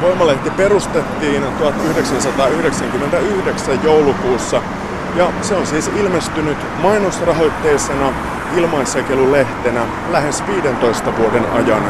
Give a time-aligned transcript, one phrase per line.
[0.00, 4.62] Voimalehti perustettiin 1999 joulukuussa
[5.16, 8.12] ja se on siis ilmestynyt mainosrahoitteisena
[8.56, 11.82] ilmaisjakelulehtenä lähes 15 vuoden ajan.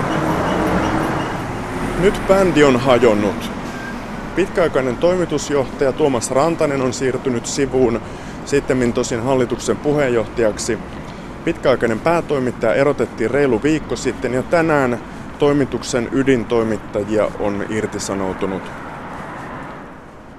[2.01, 3.51] Nyt bändi on hajonnut.
[4.37, 8.01] Pitkäaikainen toimitusjohtaja Tuomas Rantanen on siirtynyt sivuun,
[8.45, 10.79] sitten tosin hallituksen puheenjohtajaksi.
[11.45, 14.99] Pitkäaikainen päätoimittaja erotettiin reilu viikko sitten ja tänään
[15.39, 18.63] toimituksen ydintoimittajia on irtisanoutunut.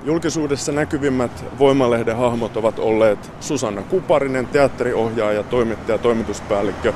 [0.04, 6.94] Julkisuudessa näkyvimmät Voimalehden hahmot ovat olleet Susanna Kuparinen, teatteriohjaaja, toimittaja, toimituspäällikkö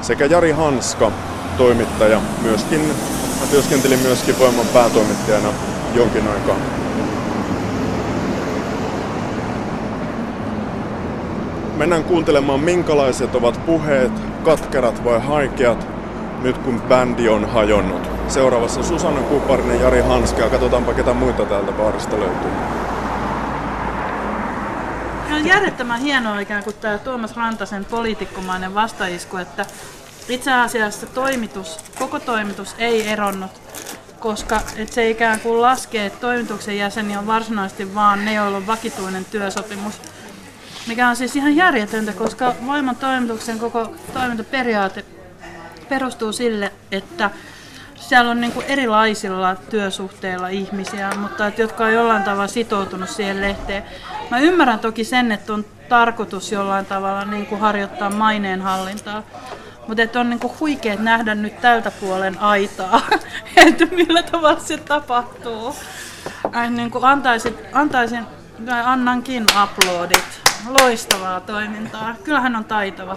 [0.00, 1.12] sekä Jari Hanska,
[1.56, 2.20] toimittaja.
[2.42, 2.80] Myöskin,
[3.40, 5.48] mä työskentelin myöskin Voiman päätoimittajana
[5.94, 6.56] jonkin aikaa.
[11.76, 14.12] Mennään kuuntelemaan, minkälaiset ovat puheet,
[14.44, 15.99] katkerat vai haikeat,
[16.42, 18.10] nyt kun bändi on hajonnut.
[18.28, 22.50] Seuraavassa Susanna Kuparinen, Jari Hanska ja katsotaanpa ketä muita täältä baarista löytyy.
[25.30, 29.66] on järjettömän hienoa ikään kuin tämä Tuomas Rantasen poliitikkomainen vastaisku, että
[30.28, 33.50] itse asiassa toimitus, koko toimitus ei eronnut,
[34.18, 38.66] koska et se ikään kuin laskee, että toimituksen jäseni on varsinaisesti vaan ne, joilla on
[38.66, 40.00] vakituinen työsopimus.
[40.86, 45.04] Mikä on siis ihan järjetöntä, koska voiman toimituksen koko toimintaperiaate
[45.90, 47.30] perustuu sille, että
[47.94, 53.40] siellä on niin kuin erilaisilla työsuhteilla ihmisiä, mutta että, jotka on jollain tavalla sitoutunut siihen
[53.40, 53.82] lehteen.
[54.30, 59.22] Mä ymmärrän toki sen, että on tarkoitus jollain tavalla niin kuin harjoittaa maineenhallintaa,
[59.88, 63.00] mutta että on niin kuin huikeet nähdä nyt tältä puolen aitaa,
[63.66, 65.76] että millä tavalla se tapahtuu.
[66.52, 68.26] Ai, niin kuin antaisin, antaisin,
[68.66, 70.40] tai annankin uploadit.
[70.68, 72.14] Loistavaa toimintaa.
[72.24, 73.16] Kyllähän on taitava.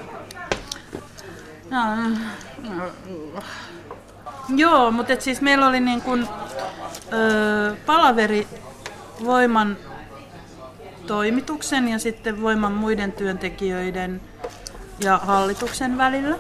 [4.56, 6.28] Joo, mutta et siis meillä oli niin kuin,
[7.14, 8.48] ö, palaveri
[9.26, 9.78] voiman
[11.08, 14.22] toimituksen ja sitten voiman muiden työntekijöiden
[15.00, 16.36] ja hallituksen välillä,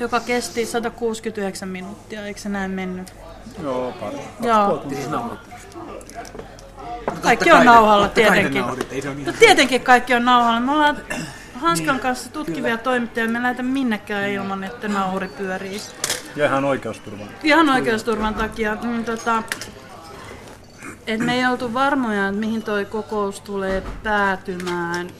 [0.00, 3.14] joka kesti 169 minuuttia, eikö se näin mennyt?
[3.62, 4.20] Joo, pari.
[4.40, 4.84] Joo.
[7.22, 8.64] Kaikki on nauhalla tietenkin.
[9.26, 10.60] No, tietenkin kaikki on nauhalla.
[10.60, 10.96] Me ollaan
[11.62, 15.80] Hanskan kanssa tutkivia toimittajia, me lähdetä minnekään ilman, että nauhuri pyörii.
[16.36, 17.28] Ja ihan oikeusturvan.
[17.42, 18.76] Ihan oikeusturvan takia.
[18.82, 19.42] Mm, tota,
[21.06, 25.10] et me ei oltu varmoja, että mihin toi kokous tulee päätymään.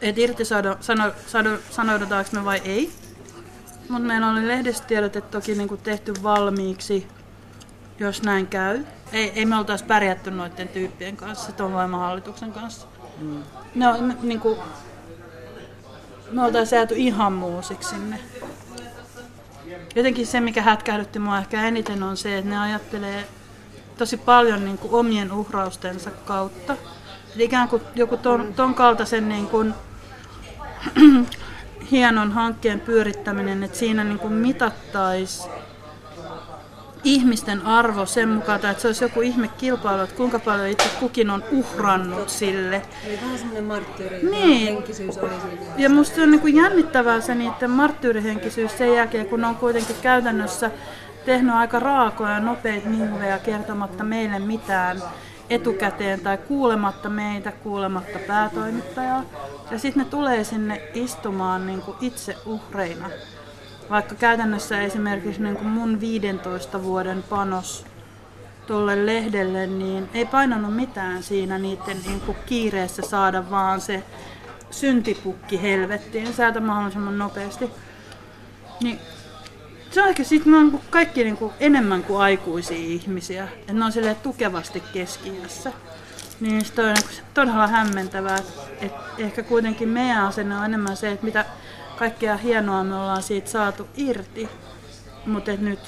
[0.00, 0.76] Et irti sano,
[1.26, 2.92] sano, sanoudutaanko me vai ei.
[3.88, 4.40] Mutta meillä oli
[5.06, 7.06] että toki niinku tehty valmiiksi,
[7.98, 8.84] jos näin käy.
[9.12, 12.86] Ei, ei me oltaisi pärjätty noiden tyyppien kanssa, tuon voimahallituksen kanssa.
[13.20, 13.42] Mm.
[13.74, 14.58] No, me, niinku,
[16.30, 18.20] me oltaisiin jääty ihan muusiksi sinne.
[19.94, 23.28] Jotenkin se, mikä hätkähdytti mua ehkä eniten, on se, että ne ajattelee
[23.98, 26.76] tosi paljon niin kuin omien uhraustensa kautta.
[27.34, 29.74] Eli ikään kuin joku ton, ton kaltaisen niin kuin,
[31.90, 35.48] hienon hankkeen pyörittäminen, että siinä niin kuin mitattaisi
[37.04, 41.30] ihmisten arvo sen mukaan, että se olisi joku ihme kilpailu, että kuinka paljon itse kukin
[41.30, 42.82] on uhrannut sille.
[43.06, 44.74] Eli vähän semmoinen marttyyri Niin.
[44.74, 45.62] henkisyys oli siinä.
[45.76, 49.96] Ja musta on niin kuin jännittävää se niiden marttyyrihenkisyys sen jälkeen, kun ne on kuitenkin
[50.02, 50.70] käytännössä
[51.26, 55.02] tehnyt aika raakoja ja nopeita minuveja kertomatta meille mitään
[55.50, 59.22] etukäteen tai kuulematta meitä, kuulematta päätoimittajaa.
[59.70, 63.10] Ja sitten ne tulee sinne istumaan niin kuin itse uhreina.
[63.90, 67.86] Vaikka käytännössä esimerkiksi niin kuin mun 15 vuoden panos
[68.66, 74.02] tuolle lehdelle, niin ei painanut mitään siinä niiden niin kuin kiireessä saada vaan se
[74.70, 77.70] syntipukki helvettiin säätä mahdollisimman nopeasti.
[78.80, 79.00] Niin
[79.90, 83.92] se on ehkä sitten on kaikki niin kuin enemmän kuin aikuisia ihmisiä, että ne on
[83.92, 85.72] silleen tukevasti keskiössä.
[86.40, 88.38] Niin se on niin todella hämmentävää,
[88.80, 91.44] että ehkä kuitenkin meidän asenne on enemmän se, että mitä
[91.96, 94.48] kaikkea hienoa me ollaan siitä saatu irti,
[95.26, 95.80] mutta nyt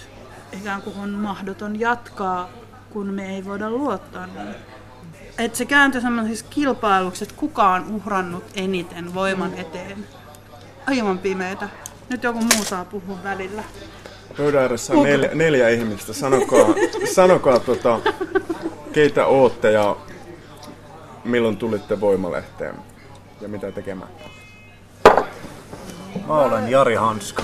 [0.60, 2.48] ikään kuin on mahdoton jatkaa,
[2.90, 4.54] kun me ei voida luottaa niin.
[5.38, 10.06] Et se kääntyi semmoisiksi kilpailuksi, että kuka on uhrannut eniten voiman eteen.
[10.86, 11.68] Aivan pimeitä.
[12.08, 13.64] Nyt joku muu saa puhua välillä.
[14.36, 16.12] Pöydän ääressä on neljä, neljä ihmistä.
[16.12, 16.66] Sanokaa,
[17.14, 18.00] sanokaa tota,
[18.92, 19.96] keitä ootte ja
[21.24, 22.74] milloin tulitte Voimalehteen
[23.40, 24.10] ja mitä tekemään.
[26.26, 27.42] Mä olen Jari Hanska.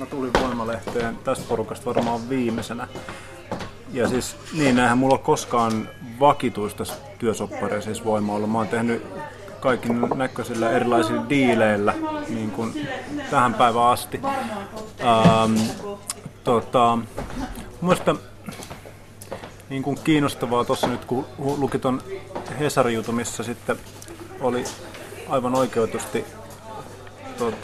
[0.00, 2.88] Mä tulin Voimalehteen tästä porukasta varmaan viimeisenä.
[3.92, 5.88] Ja siis niin, eihän mulla koskaan
[6.20, 6.84] vakituista
[7.18, 8.50] työsopparia siis voima ollut.
[8.50, 9.06] Mä oon tehnyt
[9.60, 11.94] kaikki näköisillä erilaisilla diileillä
[12.28, 12.88] niin kuin
[13.30, 14.20] tähän päivään asti.
[14.24, 15.56] Ähm,
[16.44, 16.98] tota,
[17.80, 18.18] Mielestäni
[19.68, 22.02] niin kuin kiinnostavaa tuossa nyt, kun luki tuon
[22.58, 23.76] Hesarin missä sitten
[24.40, 24.64] oli
[25.28, 26.24] aivan oikeutusti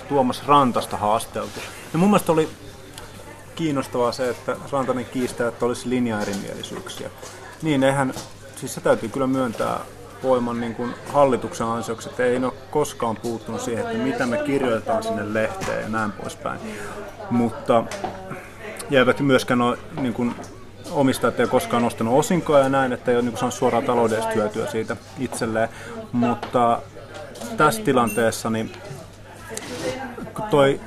[0.08, 1.60] Tuomas Rantasta haasteltu.
[1.92, 2.48] Ja mun mielestä oli
[3.54, 7.10] kiinnostavaa se, että Rantanen kiistää, että olisi linjaerimielisyyksiä.
[7.62, 8.14] Niin eihän,
[8.56, 9.80] siis se täytyy kyllä myöntää
[10.22, 15.02] voiman niin kuin hallituksen ansioksi, että ei ole koskaan puuttunut siihen, että mitä me kirjoitetaan
[15.02, 16.60] sinne lehteen ja näin poispäin.
[17.30, 17.84] Mutta
[18.90, 20.34] ja eivät myöskään ole niin kuin,
[20.90, 24.66] omistajat ei koskaan nostanut osinkoja ja näin, että ei ole niin saanut suoraa taloudellista hyötyä
[24.66, 25.68] siitä itselleen.
[26.12, 26.82] Mutta
[27.56, 28.72] tässä tilanteessa niin
[30.54, 30.80] toi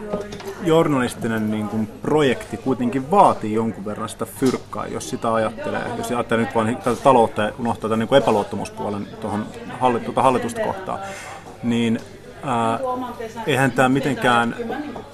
[0.63, 5.81] journalistinen niin kuin, projekti kuitenkin vaatii jonkun verran sitä fyrkkaa, jos sitä ajattelee.
[5.97, 9.45] Jos ajattelee nyt vain tätä taloutta ja unohtaa tämän niin kuin epäluottamuspuolen tuohon
[10.05, 10.99] tuota hallitusta kohtaan,
[11.63, 11.99] niin
[12.43, 12.79] ää,
[13.47, 14.55] eihän tämä mitenkään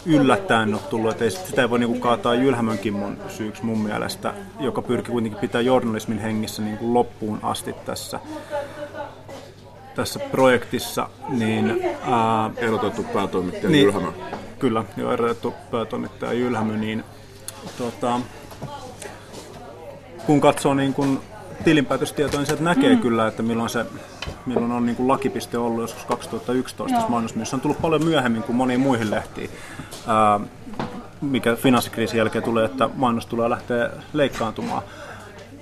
[0.05, 4.33] yllättäen ole tullut, että ei, sitä ei voi niinku kaataa Jylhämön Kimmon syyksi mun mielestä,
[4.59, 8.19] joka pyrkii kuitenkin pitää journalismin hengissä niinku loppuun asti tässä
[9.95, 11.85] tässä projektissa, niin...
[12.11, 14.11] Ää, erotettu päätoimittaja niin, Jylhämö.
[14.59, 17.03] Kyllä, jo erotettu päätoimittaja Jylhämö, niin
[17.77, 18.19] tota,
[20.25, 21.21] kun katsoo niin kun
[21.63, 23.01] tilinpäätöstietoja, niin sieltä näkee mm.
[23.01, 23.85] kyllä, että milloin, se,
[24.45, 27.05] milloin on niin kuin lakipiste ollut joskus 2011 no.
[27.09, 27.49] mainosmyynnissä.
[27.49, 29.49] Se on tullut paljon myöhemmin kuin moniin muihin lehtiin,
[30.07, 30.39] ää,
[31.21, 34.83] mikä finanssikriisin jälkeen tulee, että mainos tulee lähteä leikkaantumaan.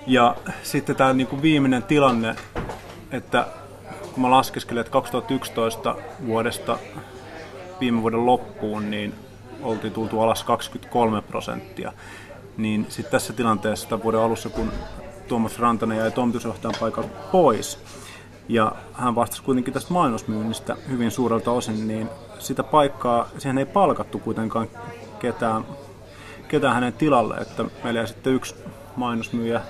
[0.07, 2.35] Ja sitten tämä niin kuin viimeinen tilanne,
[3.11, 3.47] että
[4.13, 5.95] kun mä laskeskelin, että 2011
[6.25, 6.77] vuodesta
[7.81, 9.13] viime vuoden loppuun, niin
[9.63, 11.93] oltiin tultu alas 23 prosenttia.
[12.57, 14.71] Niin sitten tässä tilanteessa tämän vuoden alussa, kun
[15.27, 17.79] Tuomas Rantanen jäi toimitusjohtajan paikalta pois,
[18.49, 24.19] ja hän vastasi kuitenkin tästä mainosmyynnistä hyvin suurelta osin, niin sitä paikkaa, siihen ei palkattu
[24.19, 24.67] kuitenkaan
[25.19, 25.65] ketään,
[26.47, 28.55] ketään hänen tilalle, että meillä jäi sitten yksi
[28.95, 29.61] mainosmyyjä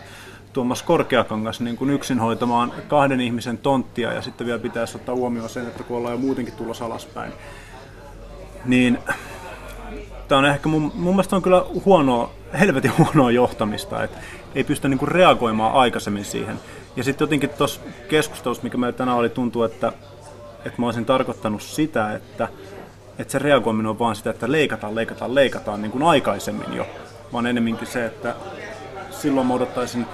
[0.54, 5.50] Tuomas Korkeakangas niin kuin yksin hoitamaan kahden ihmisen tonttia ja sitten vielä pitäisi ottaa huomioon
[5.50, 7.34] sen, että kun ollaan jo muutenkin tulossa alaspäin,
[8.66, 8.98] niin
[10.28, 14.18] tämä on ehkä mun, mun mielestä on kyllä huonoa, helvetin huonoa johtamista, että
[14.56, 16.60] ei pysty niin kuin reagoimaan aikaisemmin siihen.
[16.96, 19.94] Ja sitten jotenkin tuossa keskustelussa, mikä meillä tänään oli, tuntuu, että,
[20.66, 22.48] että mä olisin tarkoittanut sitä, että,
[23.20, 26.88] että se reagoiminen on vaan sitä, että leikataan, leikataan, leikataan niin kuin aikaisemmin jo,
[27.34, 28.36] vaan enemminkin se, että
[29.12, 30.06] silloin mä odottaisin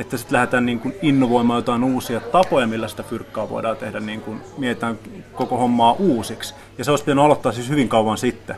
[0.00, 4.20] että sitten lähdetään niin kuin innovoimaan jotain uusia tapoja, millä sitä fyrkkaa voidaan tehdä, niin
[4.20, 4.98] kuin mietitään
[5.32, 6.54] koko hommaa uusiksi.
[6.78, 8.56] Ja se olisi pitänyt aloittaa siis hyvin kauan sitten.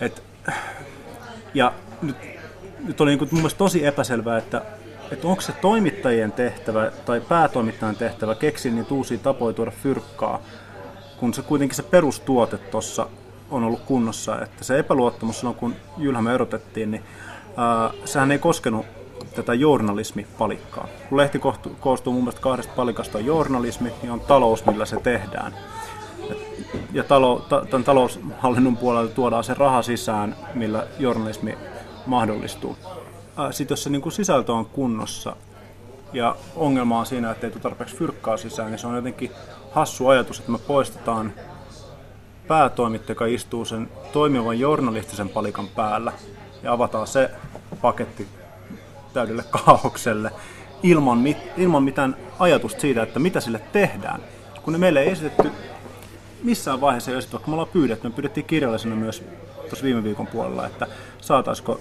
[0.00, 0.22] Et,
[1.54, 1.72] ja
[2.02, 2.16] nyt,
[2.86, 4.62] nyt oli niin kuin mun mielestä tosi epäselvää, että,
[5.10, 10.40] että onko se toimittajien tehtävä tai päätoimittajan tehtävä keksiä niitä uusia tapoja tuoda fyrkkaa,
[11.16, 13.06] kun se kuitenkin se perustuote tuossa
[13.50, 17.04] on ollut kunnossa, että se epäluottamus silloin kun Jylhämä erotettiin, niin
[17.56, 18.86] ää, sehän ei koskenut
[19.34, 20.88] tätä journalismipalikkaa.
[21.08, 21.40] Kun lehti
[21.80, 25.54] koostuu mun mielestä kahdesta palikasta, on journalismi ja on talous, millä se tehdään.
[26.92, 31.58] Ja talo, tämän taloushallinnon puolella tuodaan se raha sisään, millä journalismi
[32.06, 32.76] mahdollistuu.
[33.50, 35.36] Sitten jos se niin kuin sisältö on kunnossa
[36.12, 39.30] ja ongelma on siinä, että ei tule tarpeeksi fyrkkaa sisään, niin se on jotenkin
[39.72, 41.32] hassu ajatus, että me poistetaan
[42.48, 46.12] päätoimittaja, joka istuu sen toimivan journalistisen palikan päällä
[46.62, 47.30] ja avataan se
[47.82, 48.28] paketti
[49.16, 50.30] täydelle kaaukselle
[50.82, 54.20] ilman, mit, ilman mitään ajatusta siitä, että mitä sille tehdään.
[54.62, 55.52] Kun ne meille ei esitetty
[56.42, 59.24] missään vaiheessa, jos vaikka me ollaan pyydetty, me pyydettiin kirjallisena myös
[59.68, 60.86] tuossa viime viikon puolella, että
[61.20, 61.80] saataisiko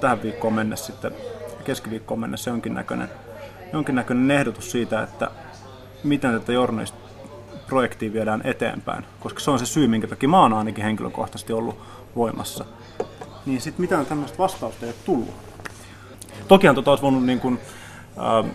[0.00, 1.12] tähän viikkoon mennessä sitten,
[1.64, 3.08] keskiviikkoon mennessä jonkinnäköinen,
[3.72, 5.30] jonkinnäköinen ehdotus siitä, että
[6.04, 6.98] miten tätä journalista
[7.66, 11.78] projektia viedään eteenpäin, koska se on se syy, minkä takia mä oon ainakin henkilökohtaisesti ollut
[12.16, 12.64] voimassa.
[13.46, 15.45] Niin sitten mitään tämmöistä vastausta ei ole tullut.
[16.48, 17.58] Tokihan tota olisi voinut niin, kuin,
[18.18, 18.50] äh,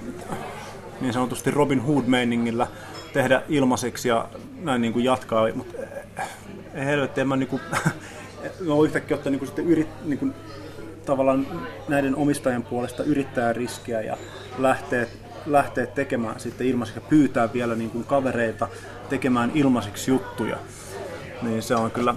[1.02, 2.68] niin sanotusti Robin Hood-meiningillä
[3.14, 4.30] tehdä ilmaiseksi ja
[4.62, 5.74] näin niin kuin jatkaa, mutta
[6.20, 6.28] äh,
[6.76, 7.62] helvetti, en mä niin kuin,
[8.68, 10.34] voin yhtäkkiä ottaa niin kuin sitten yrit, niin kuin,
[11.06, 11.48] tavallaan
[11.88, 14.18] näiden omistajien puolesta yrittää riskiä ja
[14.58, 15.08] lähteä,
[15.46, 18.68] lähteä tekemään sitten ilmaiseksi ja pyytää vielä niin kuin kavereita
[19.10, 20.58] tekemään ilmaiseksi juttuja.
[21.42, 22.16] Niin se on kyllä,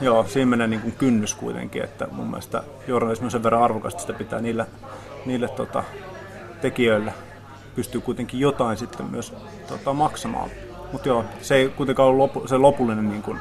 [0.00, 4.00] Joo, siinä menee niin kuin kynnys kuitenkin, että mun mielestä journalismi on sen verran arvokasta,
[4.00, 4.66] sitä pitää niille,
[5.26, 5.84] niille tota,
[6.60, 7.14] tekijöille
[7.74, 9.32] pystyy kuitenkin jotain sitten myös
[9.68, 10.50] tota, maksamaan.
[10.92, 13.38] Mutta joo, se ei kuitenkaan ole lopu, se lopullinen niin kuin,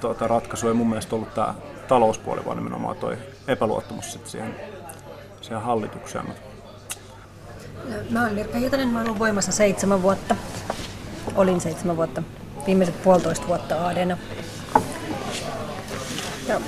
[0.00, 1.54] tota, ratkaisu, ei mun mielestä ollut tämä
[1.88, 3.16] talouspuoli, vaan nimenomaan toi
[3.48, 4.54] epäluottamus sitten siihen,
[5.40, 6.24] siihen hallitukseen.
[8.10, 10.36] Mä olen Mirka Hietanen, mä ollut voimassa seitsemän vuotta.
[11.34, 12.22] Olin seitsemän vuotta.
[12.66, 14.18] Viimeiset puolitoista vuotta ADna.
[16.48, 16.60] Ja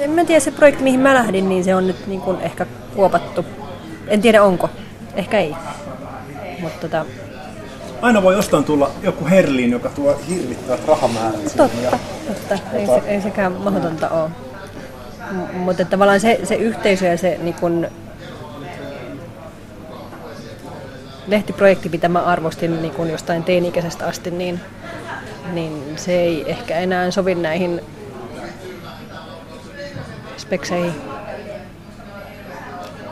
[0.00, 2.66] en mä tiedä, se projekti mihin mä lähdin, niin se on nyt niin kuin ehkä
[2.96, 3.44] kuopattu.
[4.08, 4.70] En tiedä onko,
[5.14, 5.54] ehkä ei.
[6.60, 7.04] Mutta tota,
[8.02, 11.56] Aina voi jostain tulla joku herliin, joka tuo hirvittävät rahamäärät.
[11.56, 11.98] totta,
[12.28, 12.58] totta.
[12.72, 14.30] Ei, se, ei sekään mahdotonta ole.
[15.30, 17.86] M- mutta tavallaan se, se yhteisö ja se niin kun,
[21.26, 24.60] lehtiprojekti, mitä mä arvostin niin kun jostain teini-ikäisestä asti, niin,
[25.52, 27.80] niin se ei ehkä enää sovi näihin
[30.38, 30.92] spekseihin.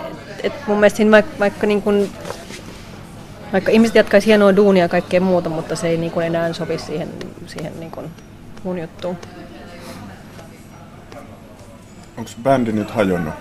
[0.09, 2.09] Et, et mun mielestä siinä vaikka, vaikka, niin kun,
[3.52, 6.78] vaikka ihmiset jatkaisi hienoa duunia ja kaikkea muuta, mutta se ei niin kun enää sovi
[6.78, 7.09] siihen,
[7.47, 8.11] siihen niin kun
[8.64, 9.16] mun juttuun.
[12.16, 13.35] Onko bändi nyt hajonnut?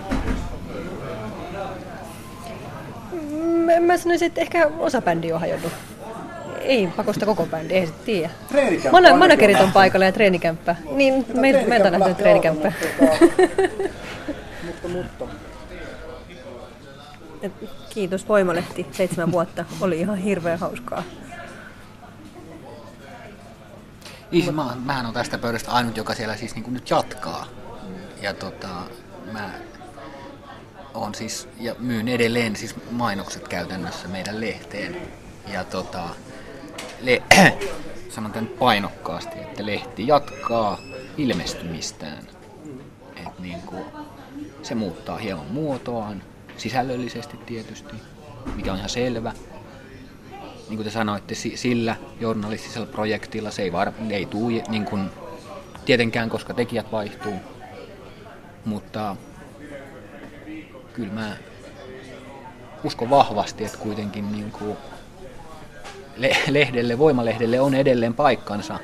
[3.64, 5.72] Mä, mä sanoisin, että ehkä osa bändiä on hajonnut.
[6.66, 8.30] Ei pakosta koko bändi, ei se tiedä.
[8.92, 10.76] Mana, managerit on paikalla ja treenikämppä.
[10.90, 12.72] Niin, meiltä, meiltä on lähtenyt treenikämppä.
[14.66, 15.24] mutta, mutta.
[17.42, 17.52] Et
[17.96, 19.64] Kiitos Voimalehti, seitsemän vuotta.
[19.80, 21.02] Oli ihan hirveän hauskaa.
[24.30, 27.46] Niin, siis mä, mähän on tästä pöydästä ainut, joka siellä siis niin nyt jatkaa.
[28.22, 28.68] Ja tota,
[29.32, 29.50] mä
[30.94, 34.96] on siis, ja myyn edelleen siis mainokset käytännössä meidän lehteen.
[35.52, 36.08] Ja tota,
[37.00, 37.22] le,
[38.14, 40.78] sanon tämän painokkaasti, että lehti jatkaa
[41.16, 42.22] ilmestymistään.
[43.16, 43.84] Et niin kuin,
[44.62, 46.22] se muuttaa hieman muotoaan,
[46.56, 47.94] sisällöllisesti tietysti,
[48.56, 49.32] mikä on ihan selvä
[50.68, 55.10] niin kuin te sanoitte, si- sillä journalistisella projektilla se ei, var- ei tule niin kuin,
[55.84, 57.34] tietenkään, koska tekijät vaihtuu.
[58.64, 59.16] Mutta
[60.92, 61.36] kyllä mä
[62.84, 64.76] uskon vahvasti, että kuitenkin niin kuin
[66.48, 68.78] lehdelle, voimalehdelle on edelleen paikkansa.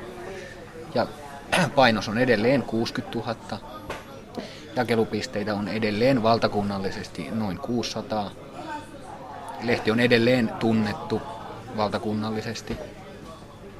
[0.95, 1.07] Ja
[1.75, 3.35] painos on edelleen 60 000.
[4.75, 8.31] Jakelupisteitä on edelleen valtakunnallisesti noin 600.
[9.63, 11.21] Lehti on edelleen tunnettu
[11.77, 12.77] valtakunnallisesti.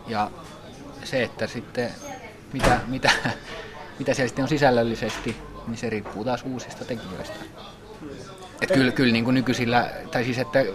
[0.07, 0.31] Ja
[1.03, 1.91] se, että sitten
[2.53, 3.12] mitä, mitä,
[4.00, 7.36] mitä siellä sitten on sisällöllisesti, niin se riippuu taas uusista tekijöistä.
[8.62, 10.65] Et kyllä, kyllä niin kuin nykyisillä, tai siis että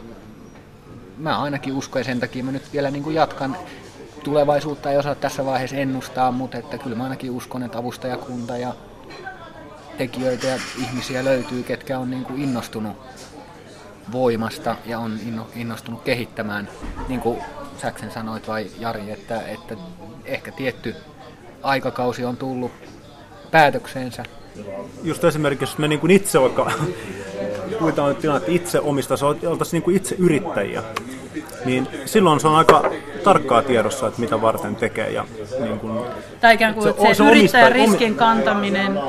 [1.19, 3.57] mä ainakin uskon ja sen takia mä nyt vielä niin kuin jatkan
[4.25, 8.75] tulevaisuutta ei osaa tässä vaiheessa ennustaa, mutta että kyllä mä ainakin uskon, että avustajakunta ja
[9.99, 12.97] tekijöitä ja ihmisiä löytyy, ketkä on niin kuin innostunut
[14.13, 15.19] voimasta ja on
[15.55, 16.69] innostunut kehittämään,
[17.09, 17.39] niin kuin
[17.83, 19.77] Säksen sanoit vai Jari, että, että
[20.25, 20.95] ehkä tietty
[21.63, 22.73] aikakausi on tullut
[23.51, 24.25] päätökseensä.
[25.03, 26.73] Just esimerkiksi, jos me niin kuin itse vaikka
[27.79, 30.83] kuitaan nyt tilanne, että itse omistaisi, oltaisiin niin kuin itse yrittäjiä,
[31.65, 32.91] niin silloin se on aika
[33.25, 35.11] tarkkaa tiedossa, että mitä varten tekee.
[35.11, 35.25] Ja
[35.61, 36.01] niin kuin,
[36.41, 39.01] Tai ikään kuin Se- se, se, yrittäjän riskin kantaminen,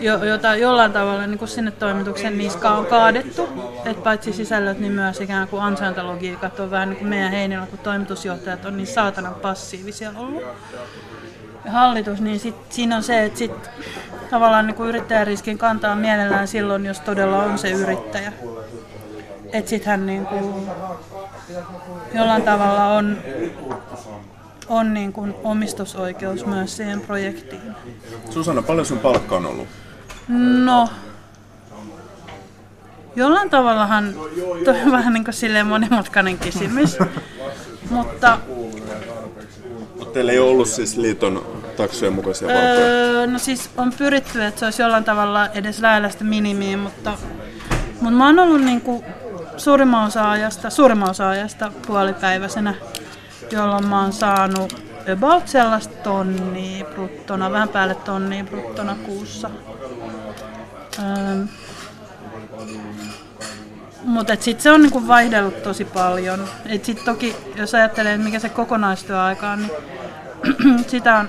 [0.00, 3.48] jo, jota jollain tavalla niin kuin sinne toimituksen niskaan on kaadettu.
[3.84, 7.78] Et paitsi sisällöt, niin myös ikään kuin ansaintalogiikat on vähän niin kuin meidän heinillä, kun
[7.78, 10.42] toimitusjohtajat on niin saatanan passiivisia ollut.
[11.68, 13.70] Hallitus, niin sit, siinä on se, että sit
[14.30, 18.32] tavallaan niin kuin yrittäjän riskin kantaa mielellään silloin, jos todella on se yrittäjä.
[19.52, 20.68] Että sitten hän niin kuin
[22.14, 23.18] jollain tavalla on
[24.68, 27.74] on niin kuin omistusoikeus myös siihen projektiin.
[28.30, 29.68] Susanna, paljon sun palkka on ollut?
[30.64, 30.88] No,
[33.16, 34.14] jollain tavallahan
[34.64, 36.98] toi on vähän niin kuin silleen monimutkainen kysymys,
[37.90, 38.38] Mutta
[40.12, 42.86] teillä ei ollut siis liiton taksojen mukaisia palkkoja?
[42.86, 47.18] öö, no siis on pyritty, että se olisi jollain tavalla edes lähellä sitä minimiä, mutta,
[48.00, 49.04] mutta mä oon ollut niin kuin
[49.56, 52.74] suurimman osa ajasta, suurimman osa ajasta puolipäiväisenä,
[53.50, 59.50] jolloin mä oon saanut about sellaista tonnia bruttona, vähän päälle tonnia bruttona kuussa.
[60.98, 61.44] Öö,
[64.04, 66.48] mutta sitten se on niinku vaihdellut tosi paljon.
[66.66, 69.72] Et sit toki, jos ajattelee, mikä se kokonaistyöaika on, niin
[70.86, 71.28] sitä on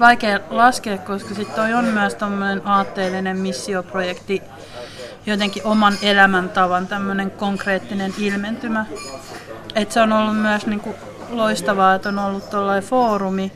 [0.00, 4.42] vaikea laskea, koska sitten toi on myös tämmöinen aatteellinen missioprojekti,
[5.26, 8.86] jotenkin oman elämäntavan tämmöinen konkreettinen ilmentymä.
[9.74, 10.94] Et se on ollut myös niinku
[11.30, 13.52] loistavaa, että on ollut tuollainen foorumi,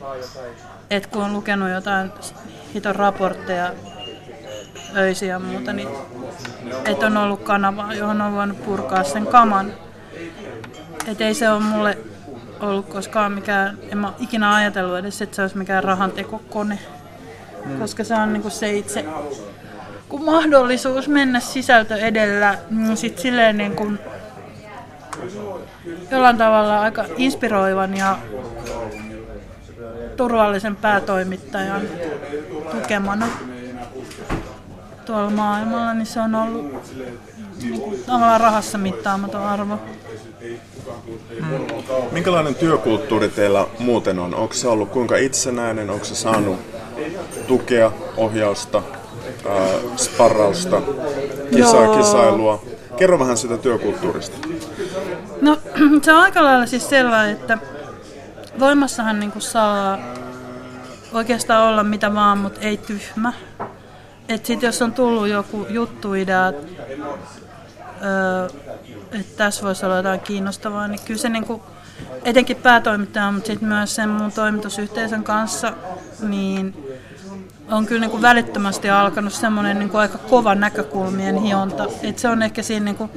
[0.89, 2.11] että kun on lukenut jotain
[2.73, 3.71] hiton raportteja
[4.95, 5.89] öisiä ja muuta, niin
[6.85, 9.73] että on ollut kanava, johon on voinut purkaa sen kaman.
[11.07, 11.97] Et ei se ole mulle
[12.59, 16.79] ollut koskaan mikään, en mä ikinä ajatellut edes, että se olisi mikään rahantekokone.
[17.79, 19.05] Koska se on niinku se itse
[20.09, 23.99] kun mahdollisuus mennä sisältö edellä, niin sit silleen niin kuin
[26.11, 28.17] jollain tavalla aika inspiroivan ja
[30.17, 31.81] turvallisen päätoimittajan
[32.71, 33.27] tukemana.
[35.05, 36.73] tuolla maailmalla, niin se on ollut
[37.63, 39.79] niin kuin, tavallaan rahassa mittaamaton arvo.
[42.11, 44.35] Minkälainen työkulttuuri teillä muuten on?
[44.35, 45.89] Onko se ollut kuinka itsenäinen?
[45.89, 46.59] Onko se saanut
[47.47, 48.81] tukea, ohjausta,
[49.49, 50.81] ää, sparrausta,
[51.55, 51.97] kisaa, Joo.
[51.97, 52.63] kisailua?
[52.97, 54.37] Kerro vähän sitä työkulttuurista.
[55.41, 55.57] No
[56.03, 57.57] se on aika lailla siis sellainen, että
[58.59, 59.97] voimassahan niin saa
[61.13, 63.33] oikeastaan olla mitä vaan, mutta ei tyhmä.
[64.29, 66.53] Et sit jos on tullut joku juttuidea,
[69.15, 71.63] että tässä voisi olla jotain kiinnostavaa, niin kyllä se niinku,
[72.23, 75.73] etenkin päätoimittaja, mutta sitten myös sen mun toimitusyhteisön kanssa,
[76.19, 76.75] niin
[77.71, 81.87] on kyllä niinku välittömästi alkanut semmoinen niinku aika kova näkökulmien hionta.
[82.03, 83.09] Et se on ehkä siinä niinku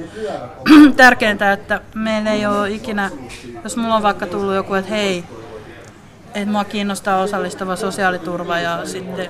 [0.97, 3.11] tärkeintä, että meillä ei ole ikinä,
[3.63, 5.23] jos mulla on vaikka tullut joku, että hei,
[6.35, 9.29] että mua kiinnostaa osallistava sosiaaliturva ja sitten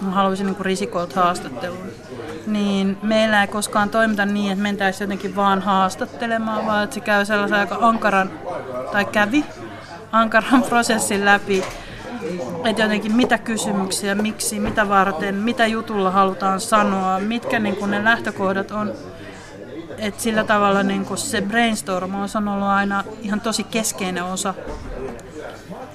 [0.00, 1.90] mä haluaisin niin risikolta haastattelun,
[2.52, 7.24] niin meillä ei koskaan toimita niin, että mentäisiin jotenkin vaan haastattelemaan, vaan että se käy
[7.24, 8.30] sellaisen aika ankaran,
[8.92, 9.44] tai kävi
[10.12, 11.64] ankaran prosessin läpi,
[12.64, 18.04] että jotenkin mitä kysymyksiä, miksi, mitä varten, mitä jutulla halutaan sanoa, mitkä niin kuin ne
[18.04, 18.92] lähtökohdat on.
[19.98, 24.54] Et sillä tavalla niin kuin se brainstorm on ollut aina ihan tosi keskeinen osa.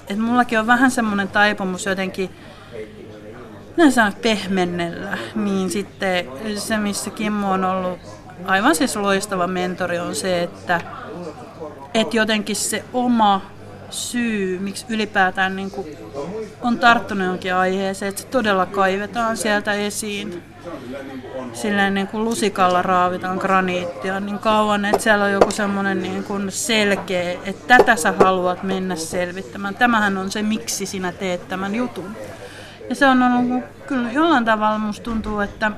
[0.07, 2.29] Et mullakin on vähän semmoinen taipumus jotenkin
[3.77, 6.27] näin saa pehmennellä, niin sitten
[6.57, 7.99] se, missä Kimmo on ollut
[8.45, 10.81] aivan siis loistava mentori, on se, että,
[11.93, 13.41] että jotenkin se oma
[13.89, 15.87] syy, miksi ylipäätään niin kuin
[16.61, 20.43] on tarttunut jonkin aiheeseen, että se todella kaivetaan sieltä esiin.
[21.53, 26.51] Silleen niin kuin lusikalla raavitaan graniittia niin kauan, että siellä on joku semmoinen niin kuin
[26.51, 29.75] selkeä, että tätä sä haluat mennä selvittämään.
[29.75, 32.15] Tämähän on se, miksi sinä teet tämän jutun.
[32.89, 35.71] Ja se on ollut kyllä jollain tavalla musta tuntuu, että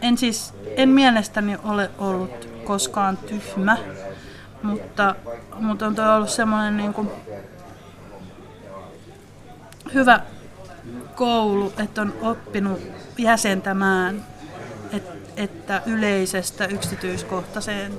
[0.00, 3.76] en siis, en mielestäni ole ollut koskaan tyhmä,
[4.62, 5.14] mutta,
[5.60, 7.10] mutta on toi ollut semmoinen niin kuin
[9.94, 10.20] hyvä
[11.14, 12.80] koulu, että on oppinut
[13.18, 14.24] jäsentämään,
[14.92, 15.02] et,
[15.36, 17.92] että yleisestä yksityiskohtaiseen,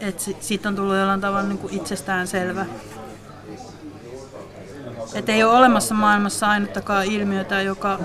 [0.00, 2.66] että siitä on tullut jollain tavalla niin kuin itsestään selvä
[5.14, 7.98] että ei ole olemassa maailmassa ainuttakaan ilmiötä, joka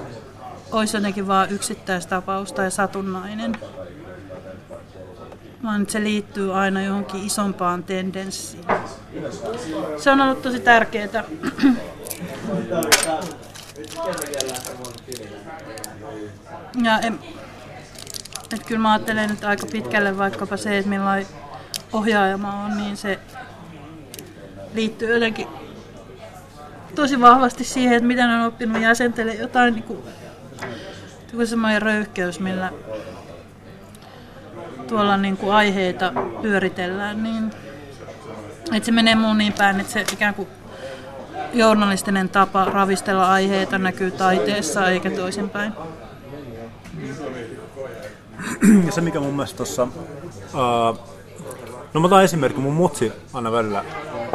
[0.72, 3.58] olisi jotenkin vain yksittäistapaus tai satunnainen,
[5.63, 8.66] vaan se liittyy aina johonkin isompaan tendenssiin.
[9.98, 11.24] Se on ollut tosi tärkeää.
[16.84, 17.20] Ja en,
[18.54, 21.28] että kyllä mä ajattelen, että aika pitkälle vaikkapa se, että millainen
[21.94, 23.20] ohjaaja mä on, niin se
[24.74, 25.48] liittyy jotenkin
[26.95, 29.99] tosi vahvasti siihen, että miten on oppinut jäsentelemään jotain niin kuin,
[31.32, 32.71] joku semmoinen röyhkeys, millä
[34.88, 37.51] tuolla niin kuin aiheita pyöritellään, niin
[38.71, 40.47] että se menee mun niin päin, että se ikään kuin
[41.53, 45.73] journalistinen tapa ravistella aiheita näkyy taiteessa eikä toisinpäin.
[48.86, 50.99] Ja se mikä mun mielestä tuossa, uh,
[51.93, 53.86] no mä otan esimerkki, mun mutsi aina välillä,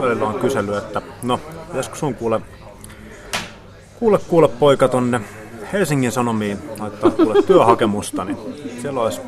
[0.02, 2.40] välillä on kysellyt, että no Pitäisikö sun kuule,
[3.98, 5.20] kuule, kuule poika tonne
[5.72, 8.36] Helsingin Sanomiin laittaa kuule työhakemusta, niin
[8.82, 9.20] siellä olisi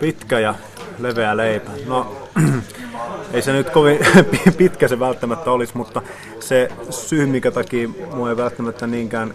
[0.00, 0.54] pitkä ja
[0.98, 1.70] leveä leipä.
[1.86, 2.12] No,
[3.32, 3.98] ei se nyt kovin
[4.58, 6.02] pitkä se välttämättä olisi, mutta
[6.40, 9.34] se syy, mikä takia mua ei välttämättä niinkään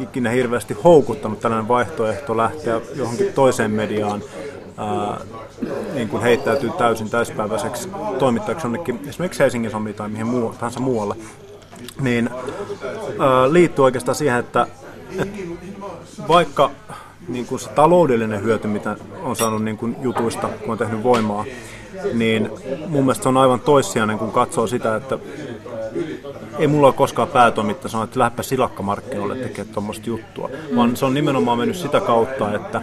[0.00, 4.22] ikinä hirveästi houkuttanut tällainen vaihtoehto lähteä johonkin toiseen mediaan,
[4.76, 5.20] ää,
[5.94, 11.14] niin kuin heittäytyy täysin täyspäiväiseksi toimittajaksi jonnekin, esimerkiksi Helsingin Sanomiin tai mihin muu, tahansa muualle,
[12.00, 12.30] niin
[13.50, 14.66] liittyy oikeastaan siihen, että,
[15.18, 15.38] että
[16.28, 16.70] vaikka
[17.28, 21.44] niin kuin se taloudellinen hyöty, mitä on saanut niin kuin jutuista, kun on tehnyt voimaa,
[22.12, 22.50] niin
[22.86, 25.18] mun mielestä se on aivan toissijainen, kun katsoo sitä, että
[26.58, 31.14] ei mulla ole koskaan päätoimittaja sanoa, että lähdepä silakkamarkkinoille tekemään tuommoista juttua, vaan se on
[31.14, 32.82] nimenomaan mennyt sitä kautta, että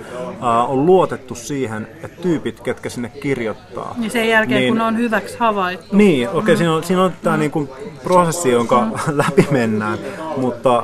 [0.67, 3.95] on luotettu siihen, että tyypit, ketkä sinne kirjoittaa.
[3.97, 5.95] Niin sen jälkeen, niin, kun on hyväksi havaittu.
[5.95, 6.57] Niin, okei, okay, mm.
[6.57, 7.39] siinä on, siinä on tämä mm.
[7.39, 7.69] niinku
[8.03, 8.91] prosessi, jonka mm.
[9.17, 9.99] läpi mennään,
[10.37, 10.83] mutta,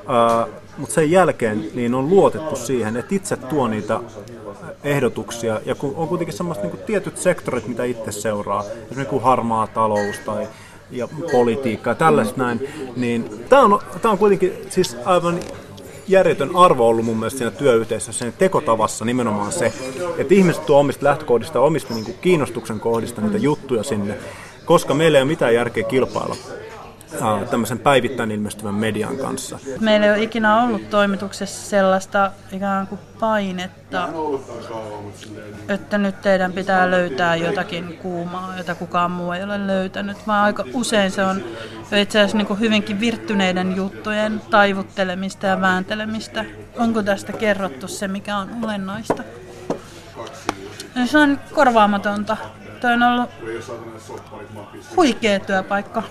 [0.00, 4.00] uh, mutta sen jälkeen niin on luotettu siihen, että itse tuo niitä
[4.84, 9.66] ehdotuksia, ja kun on kuitenkin sellaiset niin tietyt sektorit, mitä itse seuraa, esimerkiksi kuin harmaa
[9.66, 10.48] talous tai
[10.92, 15.40] ja politiikka ja tällaista näin, niin tämä on, tämä on kuitenkin siis aivan
[16.08, 19.72] järjetön arvo ollut mun mielestä siinä työyhteisössä, sen tekotavassa nimenomaan se,
[20.18, 24.18] että ihmiset tuo omista lähtökohdista, omista niin kiinnostuksen kohdista niitä juttuja sinne,
[24.64, 26.36] koska meillä ei ole mitään järkeä kilpailla
[27.50, 29.58] tämmöisen päivittäin ilmestyvän median kanssa.
[29.80, 34.08] Meillä ei ole ikinä ollut toimituksessa sellaista ikään kuin painetta,
[35.68, 40.64] että nyt teidän pitää löytää jotakin kuumaa, jota kukaan muu ei ole löytänyt, vaan aika
[40.74, 41.42] usein se on
[41.96, 46.44] itse asiassa niin hyvinkin virttyneiden juttujen taivuttelemista ja vääntelemistä.
[46.78, 49.22] Onko tästä kerrottu se, mikä on olennaista?
[51.04, 52.36] Se on korvaamatonta.
[52.80, 53.30] Tuo on ollut
[54.96, 56.02] huikea työpaikka.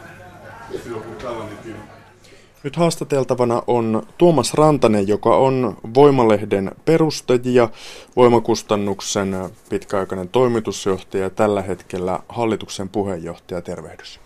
[2.64, 7.70] Nyt haastateltavana on Tuomas Rantanen, joka on Voimalehden perustajia,
[8.16, 13.62] Voimakustannuksen pitkäaikainen toimitusjohtaja ja tällä hetkellä hallituksen puheenjohtaja.
[13.62, 14.20] Tervehdys.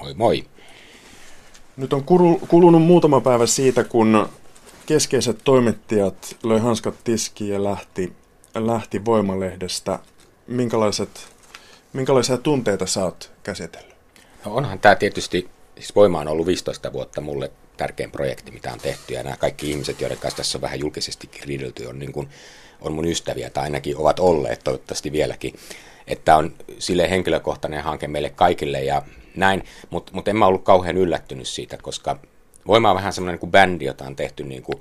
[0.00, 0.44] Moi moi.
[1.76, 2.04] Nyt on
[2.48, 4.28] kulunut muutama päivä siitä, kun
[4.86, 8.12] keskeiset toimittajat löi hanskat tiskiin ja lähti,
[8.54, 9.98] lähti Voimalehdestä.
[10.46, 11.28] Minkälaiset,
[11.92, 13.94] minkälaisia tunteita saat käsitellä?
[14.44, 15.48] No onhan tämä tietysti
[15.82, 19.70] siis Voima on ollut 15 vuotta mulle tärkein projekti, mitä on tehty, ja nämä kaikki
[19.70, 22.28] ihmiset, joiden kanssa tässä on vähän julkisestikin riidelty, on, niin kuin,
[22.80, 25.54] on mun ystäviä, tai ainakin ovat olleet toivottavasti vieläkin.
[26.06, 29.02] Että on sille henkilökohtainen hanke meille kaikille, ja
[29.36, 32.18] näin, mutta mut en mä ollut kauhean yllättynyt siitä, koska
[32.66, 34.80] Voima on vähän semmoinen niin kuin bändi, jota on tehty niin kuin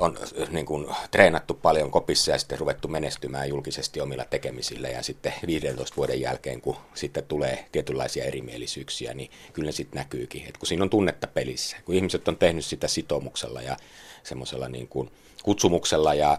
[0.00, 0.18] on
[0.50, 5.96] niin kuin, treenattu paljon kopissa ja sitten ruvettu menestymään julkisesti omilla tekemisillä ja sitten 15
[5.96, 10.82] vuoden jälkeen, kun sitten tulee tietynlaisia erimielisyyksiä, niin kyllä ne sitten näkyykin, että kun siinä
[10.82, 13.76] on tunnetta pelissä, kun ihmiset on tehnyt sitä sitoumuksella ja
[14.22, 15.10] semmoisella niin kuin
[15.42, 16.38] kutsumuksella ja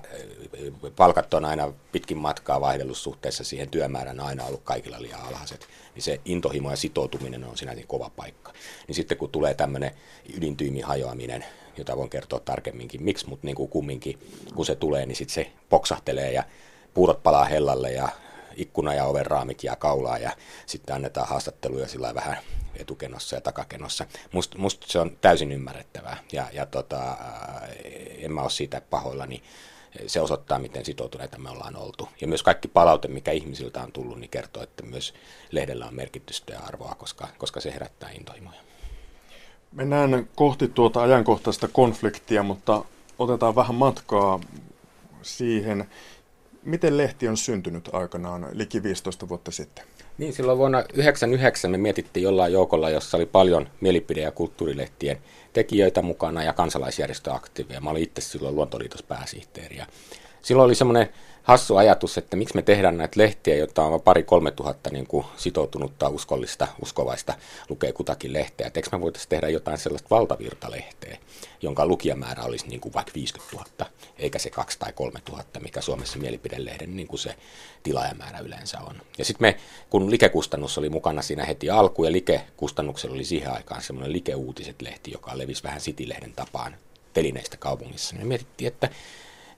[0.96, 6.04] palkat on aina pitkin matkaa vaihdellut suhteessa siihen työmäärään aina ollut kaikilla liian alhaiset, niin
[6.04, 8.54] se intohimo ja sitoutuminen on siinä niin kova paikka.
[8.88, 9.92] Niin sitten kun tulee tämmöinen
[10.38, 11.46] ydintyymi hajoaminen,
[11.78, 14.20] jota voin kertoa tarkemminkin, miksi, mutta niin kuin kumminkin,
[14.56, 16.44] kun se tulee, niin sitten se poksahtelee ja
[16.94, 18.10] puurot palaa hellalle ja
[18.56, 20.32] ikkuna ja oven raamit ja kaulaa ja
[20.66, 22.38] sitten annetaan haastatteluja sillä vähän
[22.76, 24.06] etukenossa ja takakenossa.
[24.34, 27.18] Musta must se on täysin ymmärrettävää ja, ja tota,
[28.18, 29.44] en mä ole siitä pahoilla, niin
[30.08, 32.10] se osoittaa, miten sitoutuneita me ollaan oltu.
[32.22, 35.14] Ja myös kaikki palaute, mikä ihmisiltä on tullut, niin kertoo, että myös
[35.52, 38.71] lehdellä on merkitystä ja arvoa, koska, koska se herättää intohimoja.
[39.72, 42.86] Mennään kohti tuota ajankohtaista konfliktia, mutta
[43.20, 44.40] otetaan vähän matkaa
[45.22, 45.86] siihen.
[46.64, 49.86] Miten lehti on syntynyt aikanaan liki 15 vuotta sitten?
[50.18, 55.18] Niin, silloin vuonna 1999 me mietittiin jollain joukolla, jossa oli paljon mielipide- ja kulttuurilehtien
[55.54, 57.82] tekijöitä mukana ja kansalaisjärjestöaktiiveja.
[57.82, 59.78] Mä olin itse silloin Luontoliitos pääsihteeri.
[59.78, 59.86] Ja
[60.42, 61.10] silloin oli semmoinen
[61.44, 65.26] hassu ajatus, että miksi me tehdään näitä lehtiä, joita on pari kolme tuhatta niin kuin
[65.38, 67.34] sitoutunutta, uskollista, uskovaista
[67.70, 68.68] lukee kutakin lehteä.
[68.68, 71.18] Et eikö me voitaisiin tehdä jotain sellaista valtavirtalehteä,
[71.62, 75.82] jonka lukijamäärä olisi niin kuin vaikka 50 000, eikä se 2 tai 3 000, mikä
[75.82, 77.36] Suomessa mielipidelehden niin kuin se
[77.84, 79.02] tilaajamäärä yleensä on.
[79.18, 79.58] Ja sitten me,
[79.90, 85.38] kun likekustannus oli mukana siinä heti alkuun, ja likekustannuksella oli siihen aikaan semmoinen likeuutiset-lehti, joka
[85.38, 86.76] levisi vähän City-lehden tapaan
[87.14, 88.90] telineistä kaupungissa, niin me mietittiin, että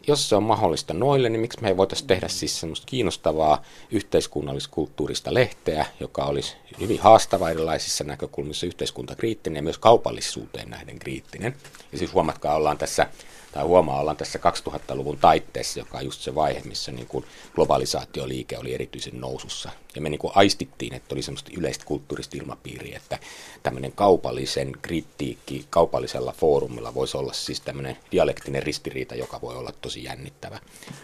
[0.07, 5.33] jos se on mahdollista noille, niin miksi me ei voitaisiin tehdä siis semmoista kiinnostavaa yhteiskunnalliskulttuurista
[5.33, 11.55] lehteä, joka olisi hyvin haastava erilaisissa näkökulmissa yhteiskuntakriittinen ja myös kaupallisuuteen nähden kriittinen.
[11.91, 13.07] Ja siis huomatkaa, ollaan tässä
[13.53, 18.57] tai huomaa, ollaan tässä 2000-luvun taitteessa, joka on just se vaihe, missä niin kuin globalisaatioliike
[18.57, 19.69] oli erityisen nousussa.
[19.95, 23.19] Ja me niin kuin aistittiin, että oli semmoista yleistä kulttuurista ilmapiiriä, että
[23.63, 30.03] tämmöinen kaupallisen kritiikki kaupallisella foorumilla voisi olla siis tämmöinen dialektinen ristiriita, joka voi olla tosi
[30.03, 30.59] jännittävä.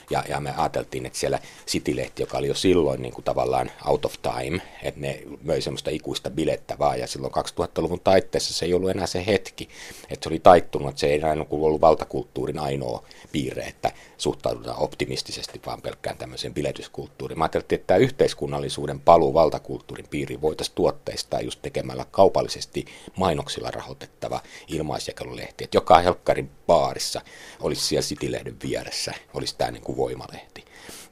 [0.09, 4.05] Ja, ja me ajateltiin, että siellä City-lehti, joka oli jo silloin niin kuin tavallaan out
[4.05, 8.73] of time, että ne möi semmoista ikuista bilettä vaan, ja silloin 2000-luvun taitteessa se ei
[8.73, 9.69] ollut enää se hetki,
[10.09, 14.79] että se oli taittunut, että se ei enää ollut valtakulttuuri kulttuurin ainoa piirre, että suhtaudutaan
[14.79, 17.37] optimistisesti vaan pelkkään tämmöiseen biletyskulttuuriin.
[17.37, 22.85] Mä ajattelin, että tämä yhteiskunnallisuuden paluu valtakulttuurin piiriin voitaisiin tuotteistaa just tekemällä kaupallisesti
[23.17, 25.63] mainoksilla rahoitettava ilmaisjakelulehti.
[25.63, 27.21] Että joka helkkarin baarissa
[27.59, 30.65] olisi siellä City-lehden vieressä, olisi tämä niin kuin voimalehti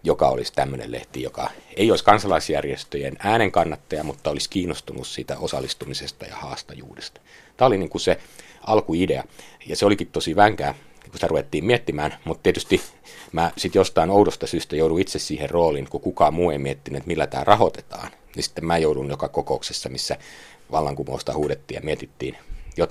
[0.04, 6.26] joka olisi tämmöinen lehti, joka ei olisi kansalaisjärjestöjen äänen kannattaja, mutta olisi kiinnostunut siitä osallistumisesta
[6.26, 7.22] ja haastajuudesta.
[7.58, 8.20] Tämä oli niin kuin se
[8.62, 9.24] alkuidea,
[9.66, 10.76] ja se olikin tosi vänkää
[11.10, 12.82] kun sitä ruvettiin miettimään, mutta tietysti
[13.32, 17.08] mä sitten jostain oudosta syystä joudun itse siihen rooliin, kun kukaan muu ei miettinyt, että
[17.08, 18.12] millä tämä rahoitetaan.
[18.36, 20.18] Niin sitten mä joudun joka kokouksessa, missä
[20.72, 22.38] vallankumousta huudettiin ja mietittiin.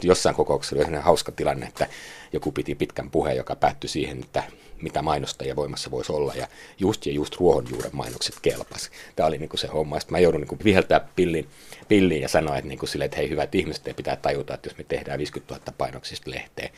[0.03, 1.87] Jossain kokouksessa oli hauska tilanne, että
[2.33, 4.43] joku piti pitkän puheen, joka päättyi siihen, että
[4.83, 6.35] mitä mainostajia voimassa voisi olla.
[6.35, 6.49] Ja
[6.79, 8.91] just ja just ruohonjuuren mainokset kelpas.
[9.17, 10.01] Tämä oli niin kuin se homma.
[10.01, 11.49] Sitten mä joudun niin kuin viheltää pillin,
[11.89, 14.79] pilliin ja sanoa, että, niin kuin sille, että hei hyvät ihmiset, pitää tajuta, että jos
[14.79, 16.71] me tehdään 50 000 painoksista lehteen,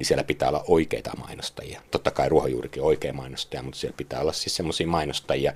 [0.00, 1.80] niin siellä pitää olla oikeita mainostajia.
[1.90, 5.52] Totta kai ruohonjuurikin on oikea mainostaja, mutta siellä pitää olla siis semmoisia mainostajia,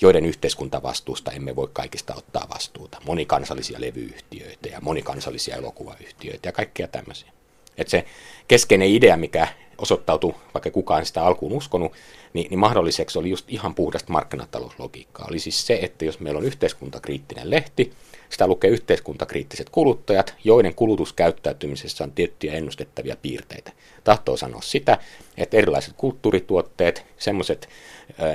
[0.00, 2.98] joiden yhteiskuntavastuusta emme voi kaikista ottaa vastuuta.
[3.06, 7.32] Monikansallisia levyyhtiöitä ja monikansallisia elokuvayhtiöitä ja kaikkea tämmöisiä.
[7.78, 8.04] Et se
[8.48, 11.92] keskeinen idea, mikä osoittautui, vaikka kukaan sitä alkuun uskonut,
[12.32, 15.26] niin, niin mahdolliseksi oli just ihan puhdasta markkinatalouslogiikkaa.
[15.30, 17.92] Oli siis se, että jos meillä on yhteiskuntakriittinen lehti,
[18.32, 23.72] sitä lukee yhteiskuntakriittiset kuluttajat, joiden kulutuskäyttäytymisessä on tiettyjä ennustettavia piirteitä.
[24.04, 24.98] Tahtoo sanoa sitä,
[25.36, 27.68] että erilaiset kulttuurituotteet, semmoiset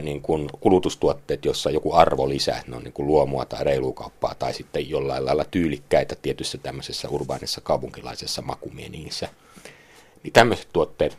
[0.02, 4.54] niin kuin kulutustuotteet, jossa joku arvo lisää, ne on niin kuin luomua tai reilukauppaa tai
[4.54, 9.30] sitten jollain lailla tyylikkäitä tietyssä tämmöisessä urbaanissa kaupunkilaisessa makumienissä.
[10.24, 11.18] Niin tämmöiset tuotteet,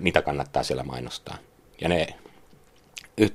[0.00, 1.38] niitä kannattaa siellä mainostaa.
[1.80, 2.06] Ja ne,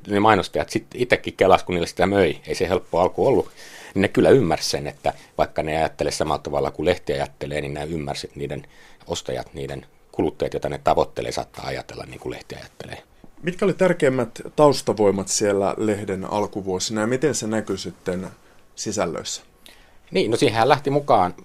[0.07, 3.49] ne mainostajat sitten itsekin kelas, kun niille sitä möi, ei se helppo alku ollut,
[3.95, 7.73] niin ne kyllä ymmärsivät sen, että vaikka ne ajattelee samalla tavalla kuin lehti ajattelee, niin
[7.73, 8.67] ne ymmärsivät niiden
[9.07, 13.03] ostajat, niiden kuluttajat, joita ne tavoittelee, saattaa ajatella niin kuin lehti ajattelee.
[13.43, 18.27] Mitkä oli tärkeimmät taustavoimat siellä lehden alkuvuosina ja miten se näkyy sitten
[18.75, 19.41] sisällöissä?
[20.11, 21.35] Niin, no siihen lähti mukaan.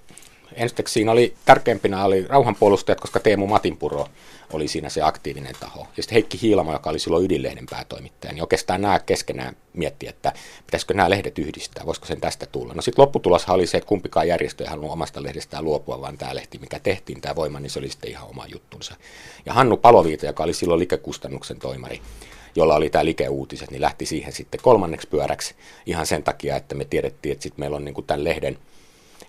[0.53, 4.09] Ensiksi siinä oli tärkeimpinä oli rauhanpuolustajat, koska Teemu Matinpuro
[4.53, 5.81] oli siinä se aktiivinen taho.
[5.97, 10.33] Ja sitten Heikki Hiilamo, joka oli silloin ydinlehden päätoimittaja, niin oikeastaan nämä keskenään mietti, että
[10.67, 12.75] pitäisikö nämä lehdet yhdistää, voisiko sen tästä tulla.
[12.75, 16.35] No sitten lopputuloshan oli se, että kumpikaan järjestö ei halunnut omasta lehdestään luopua, vaan tämä
[16.35, 18.95] lehti, mikä tehtiin, tämä voima, niin se oli sitten ihan oma juttunsa.
[19.47, 22.01] Ja Hannu Paloviita, joka oli silloin likekustannuksen toimari,
[22.57, 25.55] jolla oli tämä likeuutiset, niin lähti siihen sitten kolmanneksi pyöräksi
[25.87, 28.59] ihan sen takia, että me tiedettiin, että sitten meillä on niin tämän lehden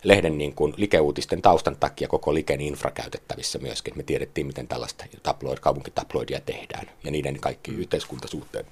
[0.03, 3.93] lehden niin kuin likeuutisten taustan takia koko liken infra käytettävissä myöskin.
[3.97, 8.65] Me tiedettiin, miten tällaista tabloid, kaupunkitabloidia tehdään ja niiden kaikki yhteiskuntasuhteet,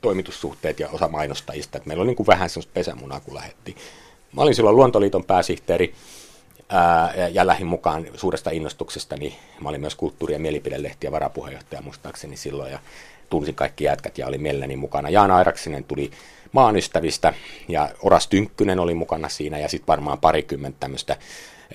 [0.00, 1.78] toimitussuhteet ja osa mainostajista.
[1.78, 3.76] Että meillä oli niin kuin vähän sellaista pesämunaa, kun lähettiin.
[4.32, 5.94] Mä olin silloin Luontoliiton pääsihteeri
[6.68, 11.12] ää, ja, ja lähin mukaan suuresta innostuksesta, niin mä olin myös kulttuuri- ja mielipidelehti ja
[11.12, 12.78] varapuheenjohtaja muistaakseni silloin ja
[13.30, 15.10] tunsin kaikki jätkät ja oli mielelläni mukana.
[15.10, 16.10] Jaana Airaksinen tuli
[16.52, 17.34] maanystävistä
[17.68, 21.16] ja Oras Tynkkynen oli mukana siinä ja sitten varmaan parikymmentä tämmöistä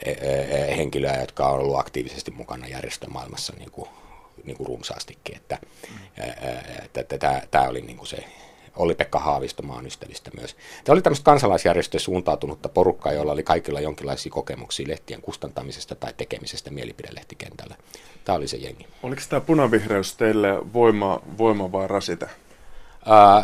[0.06, 3.90] e, e, e, henkilöä, jotka on ollut aktiivisesti mukana järjestömaailmassa niin kuin,
[4.44, 5.36] niin kuin runsaastikin.
[5.36, 5.58] Että,
[6.96, 8.18] että, tämä oli niin kuin se
[8.76, 10.56] Olli-Pekka Haavisto maan ystävistä myös.
[10.84, 16.72] Tämä oli tämmöistä kansalaisjärjestöön suuntautunutta porukkaa, jolla oli kaikilla jonkinlaisia kokemuksia lehtien kustantamisesta tai tekemisestä
[16.72, 17.76] mielipidelehtikentällä.
[18.26, 18.88] Tämä oli se jengi.
[19.04, 22.30] Oliko tämä punavihreys teille voima, voima vai rasite?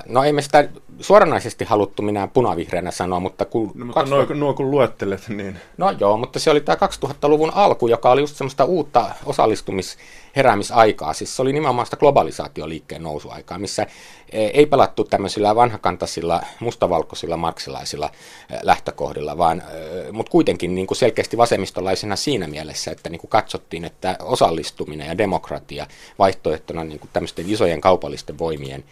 [0.06, 0.70] No ei me sitä
[1.00, 3.72] suoranaisesti haluttu minä punavihreänä sanoa, mutta kun...
[3.76, 4.34] No, mutta 2000...
[4.34, 5.58] nuo, nuo kun luettelet, niin...
[5.78, 11.14] No joo, mutta se oli tämä 2000-luvun alku, joka oli just semmoista uutta osallistumisheräämisaikaa.
[11.14, 13.88] Siis se oli nimenomaan sitä globalisaatioliikkeen nousuaikaa, missä
[14.32, 18.10] e, ei pelattu tämmöisillä vanhakantaisilla, mustavalkoisilla marksilaisilla
[18.50, 19.60] e, lähtökohdilla, vaan,
[20.08, 25.08] e, mutta kuitenkin niin kuin selkeästi vasemmistolaisena siinä mielessä, että niin kuin katsottiin, että osallistuminen
[25.08, 25.88] ja demokratia
[26.20, 28.84] vaihtoehtona niin kuin tämmöisten isojen kaupallisten voimien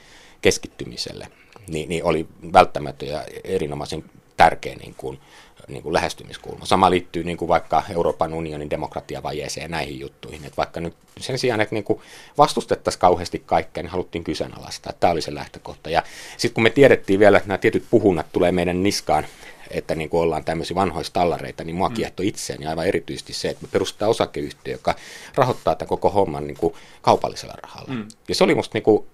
[0.41, 1.27] keskittymiselle,
[1.67, 4.03] niin, niin oli välttämättä ja erinomaisen
[4.37, 5.19] tärkeä niin kuin,
[5.67, 6.65] niin kuin lähestymiskulma.
[6.65, 10.45] Sama liittyy niin kuin vaikka Euroopan unionin demokratiavajeeseen ja näihin juttuihin.
[10.45, 11.99] Että vaikka nyt sen sijaan, että niin kuin
[12.37, 14.93] vastustettaisiin kauheasti kaikkea, niin haluttiin kyseenalaistaa.
[14.99, 15.89] Tämä oli se lähtökohta.
[15.89, 16.03] Ja
[16.37, 19.25] sitten kun me tiedettiin vielä, että nämä tietyt puhunnat tulee meidän niskaan,
[19.69, 21.95] että niin kuin ollaan tämmöisiä vanhoista tallareita, niin mua mm.
[21.95, 24.95] kiehtoi itseäni aivan erityisesti se, että me perustetaan osakeyhtiö, joka
[25.35, 27.93] rahoittaa tämän koko homman niin kuin kaupallisella rahalla.
[27.93, 28.07] Mm.
[28.27, 29.05] Ja se oli musta niin kuin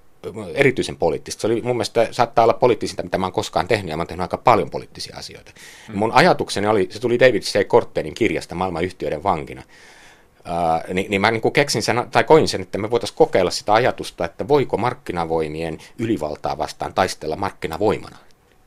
[0.53, 1.41] erityisen poliittista.
[1.41, 4.07] Se oli mun mielestä saattaa olla poliittisinta, mitä mä oon koskaan tehnyt, ja mä oon
[4.07, 5.51] tehnyt aika paljon poliittisia asioita.
[5.89, 5.97] Mm.
[5.97, 7.67] mun ajatukseni oli, se tuli David C.
[7.67, 9.63] Kortteinin kirjasta Maailman yhtiöiden vankina.
[10.45, 13.73] Uh, niin, niin mä niin keksin sen, tai koin sen, että me voitaisiin kokeilla sitä
[13.73, 18.17] ajatusta, että voiko markkinavoimien ylivaltaa vastaan taistella markkinavoimana.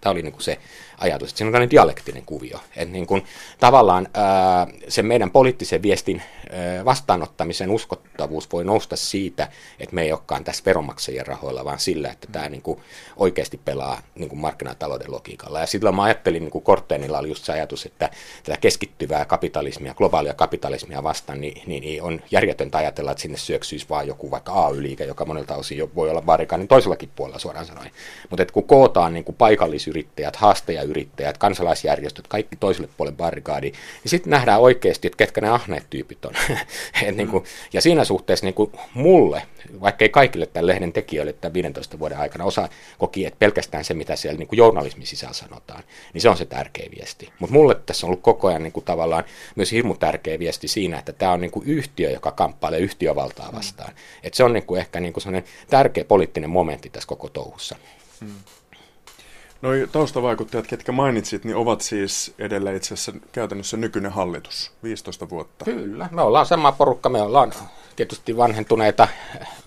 [0.01, 0.59] Tämä oli niin kuin se
[0.99, 2.61] ajatus, että siinä on tämmöinen dialektinen kuvio.
[2.77, 3.25] Että niin kuin,
[3.61, 4.67] tavallaan ää,
[5.03, 9.49] meidän poliittisen viestin ää, vastaanottamisen uskottavuus voi nousta siitä,
[9.81, 12.81] että me ei olekaan tässä veronmaksajien rahoilla, vaan sillä, että tämä niin kuin,
[13.17, 15.61] oikeasti pelaa niin kuin markkinatalouden logiikalla.
[15.61, 18.11] Ja silloin mä ajattelin, niin kuin Korteenilla oli just se ajatus, että
[18.45, 23.87] tätä keskittyvää kapitalismia, globaalia kapitalismia vastaan, niin, niin, niin on järjetöntä ajatella, että sinne syöksyisi
[23.89, 27.91] vaan joku vaikka AY-liike, joka monelta osin voi olla barrikaanin toisellakin puolella suoraan sanoen.
[28.31, 30.37] Mutta kun kootaan niin kuin paikallis yksityisyrittäjät,
[30.89, 33.75] haastajayrittäjät, kansalaisjärjestöt, kaikki toiselle puolen barrikaadiin.
[34.05, 36.35] Ja sitten nähdään oikeasti, että ketkä ne ahneet tyypit on.
[37.07, 39.43] Et niin kuin, ja siinä suhteessa niin kuin mulle,
[39.81, 43.95] vaikka ei kaikille tämän lehden tekijöille tämän 15 vuoden aikana, osa koki, että pelkästään se,
[43.95, 47.33] mitä siellä niin kuin journalismin sisällä sanotaan, niin se on se tärkeä viesti.
[47.39, 49.25] Mutta mulle tässä on ollut koko ajan niin kuin tavallaan
[49.57, 53.91] myös hirmu tärkeä viesti siinä, että tämä on niin kuin yhtiö, joka kamppailee yhtiövaltaa vastaan.
[53.91, 53.97] Mm.
[54.23, 57.77] Et se on niin kuin ehkä niin kuin tärkeä poliittinen momentti tässä koko touhussa.
[58.21, 58.35] Hmm.
[59.63, 65.65] No taustavaikuttajat, ketkä mainitsit, niin ovat siis edelleen itse asiassa käytännössä nykyinen hallitus, 15 vuotta.
[65.65, 67.53] Kyllä, me ollaan sama porukka, me ollaan
[67.97, 69.09] tietysti vanhentuneita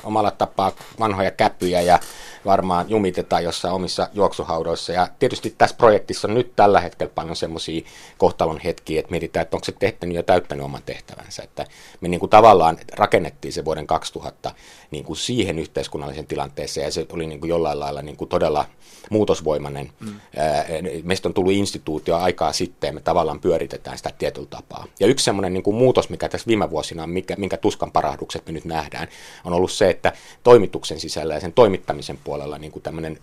[0.03, 1.99] omalla tapaa vanhoja käpyjä ja
[2.45, 4.93] varmaan jumitetaan jossain omissa juoksuhaudoissa.
[4.93, 7.81] Ja tietysti tässä projektissa on nyt tällä hetkellä paljon semmoisia
[8.17, 11.43] kohtalon hetkiä, että mietitään, että onko se tehtänyt ja täyttänyt oman tehtävänsä.
[11.43, 11.65] Että
[12.01, 14.51] me niin kuin tavallaan rakennettiin se vuoden 2000
[14.91, 18.65] niin kuin siihen yhteiskunnallisen tilanteeseen ja se oli niin kuin jollain lailla niin kuin todella
[19.09, 19.91] muutosvoimainen.
[19.99, 20.19] Mm.
[21.03, 24.85] Meistä on tullut instituutio aikaa sitten ja me tavallaan pyöritetään sitä tietyllä tapaa.
[24.99, 28.51] Ja yksi semmoinen niin kuin muutos, mikä tässä viime vuosina, mikä, minkä tuskan parahdukset me
[28.51, 29.07] nyt nähdään,
[29.45, 33.19] on ollut se, että toimituksen sisällä ja sen toimittamisen puolella niin kuin tämmöinen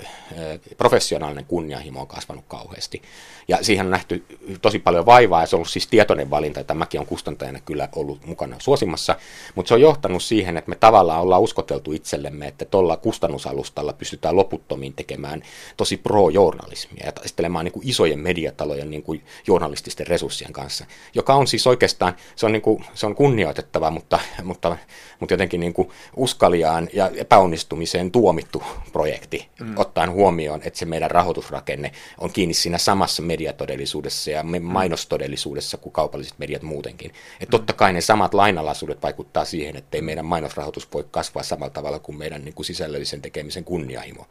[0.77, 3.03] professionaalinen kunnianhimo on kasvanut kauheasti.
[3.49, 4.25] Ja siihen on nähty
[4.63, 7.89] tosi paljon vaivaa ja se on ollut siis tietoinen valinta, että mäkin on kustantajana kyllä
[7.97, 9.17] ollut mukana suosimassa,
[9.55, 14.37] mutta se on johtanut siihen, että me tavallaan ollaan uskoteltu itsellemme, että tuolla kustannusalustalla pystytään
[14.37, 15.43] loputtomiin tekemään
[15.77, 21.47] tosi pro-journalismia ja taistelemaan niin kuin isojen mediatalojen niin kuin journalististen resurssien kanssa, joka on
[21.47, 24.77] siis oikeastaan, se on, niin kuin, se on kunnioitettava, mutta, mutta,
[25.21, 28.63] mutta jotenkin niin kuin uskaliaan ja epäonnistumiseen tuomittu
[28.99, 29.75] projekti, mm.
[29.77, 34.63] ottaen huomioon, että se meidän rahoitusrakenne on kiinni siinä samassa mediatodellisuudessa ja mm.
[34.63, 37.13] mainostodellisuudessa kuin kaupalliset mediat muutenkin.
[37.41, 41.71] Että totta kai ne samat lainalaisuudet vaikuttaa siihen, että ei meidän mainosrahoitus voi kasvaa samalla
[41.71, 44.27] tavalla kuin meidän niin kuin sisällöllisen tekemisen kunnianhimo.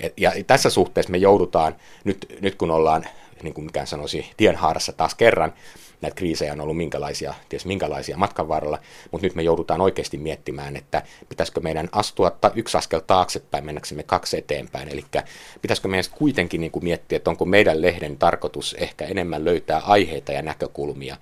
[0.00, 3.06] Et, ja tässä suhteessa me joudutaan, nyt, nyt kun ollaan,
[3.42, 5.52] niin kuin mikään sanoisi, tienhaarassa taas kerran,
[6.02, 8.78] näitä kriisejä on ollut minkälaisia, ties minkälaisia matkan varrella,
[9.10, 14.02] mutta nyt me joudutaan oikeasti miettimään, että pitäisikö meidän astua ta- yksi askel taaksepäin, mennäksemme
[14.02, 15.04] kaksi eteenpäin, eli
[15.62, 20.32] pitäisikö meidän kuitenkin niin kuin miettiä, että onko meidän lehden tarkoitus ehkä enemmän löytää aiheita
[20.32, 21.16] ja näkökulmia,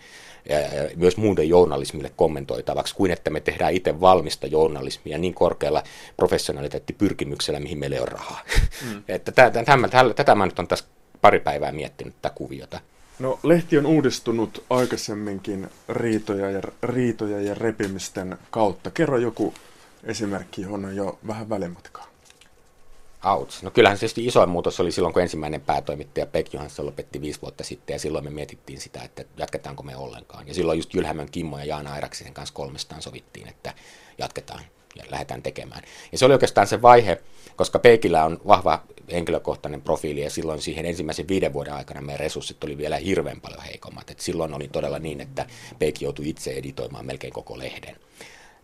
[0.96, 5.82] myös muuden journalismille kommentoitavaksi, kuin että me tehdään itse valmista journalismia niin korkealla
[6.16, 8.40] professionaliteettipyrkimyksellä, mihin meillä ei ole rahaa.
[8.84, 9.02] Mm.
[9.08, 10.84] että tätä, tätä, tätä mä nyt on tässä
[11.20, 12.80] pari päivää miettinyt tätä kuviota.
[13.20, 18.90] No, lehti on uudistunut aikaisemminkin riitoja ja, riitoja ja repimisten kautta.
[18.90, 19.54] Kerro joku
[20.04, 22.06] esimerkki, johon on jo vähän välimatkaa.
[23.24, 23.62] Outs.
[23.62, 27.42] No kyllähän se tietysti isoin muutos oli silloin, kun ensimmäinen päätoimittaja Pek Johansson lopetti viisi
[27.42, 30.48] vuotta sitten, ja silloin me mietittiin sitä, että jatketaanko me ollenkaan.
[30.48, 33.74] Ja silloin just Jylhämön Kimmo ja Jaana Airaksisen kanssa kolmestaan sovittiin, että
[34.18, 34.64] jatketaan
[34.96, 35.82] ja lähdetään tekemään.
[36.12, 37.22] Ja se oli oikeastaan se vaihe,
[37.56, 42.64] koska Peikillä on vahva henkilökohtainen profiili ja silloin siihen ensimmäisen viiden vuoden aikana meidän resurssit
[42.64, 44.10] oli vielä hirveän paljon heikommat.
[44.10, 45.46] Et silloin oli todella niin, että
[45.78, 47.96] Peikki joutui itse editoimaan melkein koko lehden.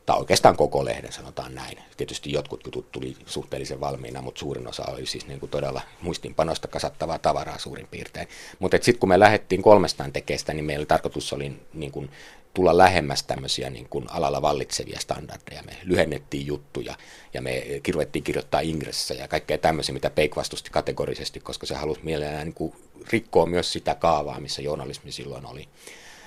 [0.06, 1.78] Tai oikeastaan koko lehden, sanotaan näin.
[1.96, 6.68] Tietysti jotkut jutut tuli suhteellisen valmiina, mutta suurin osa oli siis niin kuin todella muistinpanosta
[6.68, 8.28] kasattavaa tavaraa suurin piirtein.
[8.58, 12.10] Mutta sitten kun me lähdettiin kolmestaan tekestä, niin meillä tarkoitus oli niin kuin
[12.56, 15.62] tulla lähemmäs tämmöisiä niin kuin alalla vallitsevia standardeja.
[15.62, 16.94] Me lyhennettiin juttuja
[17.34, 22.00] ja me kirvettiin kirjoittaa ingressejä ja kaikkea tämmöisiä, mitä Peik vastusti kategorisesti, koska se halusi
[22.04, 22.74] mielellään niin kuin
[23.12, 25.68] rikkoa myös sitä kaavaa, missä journalismi silloin oli.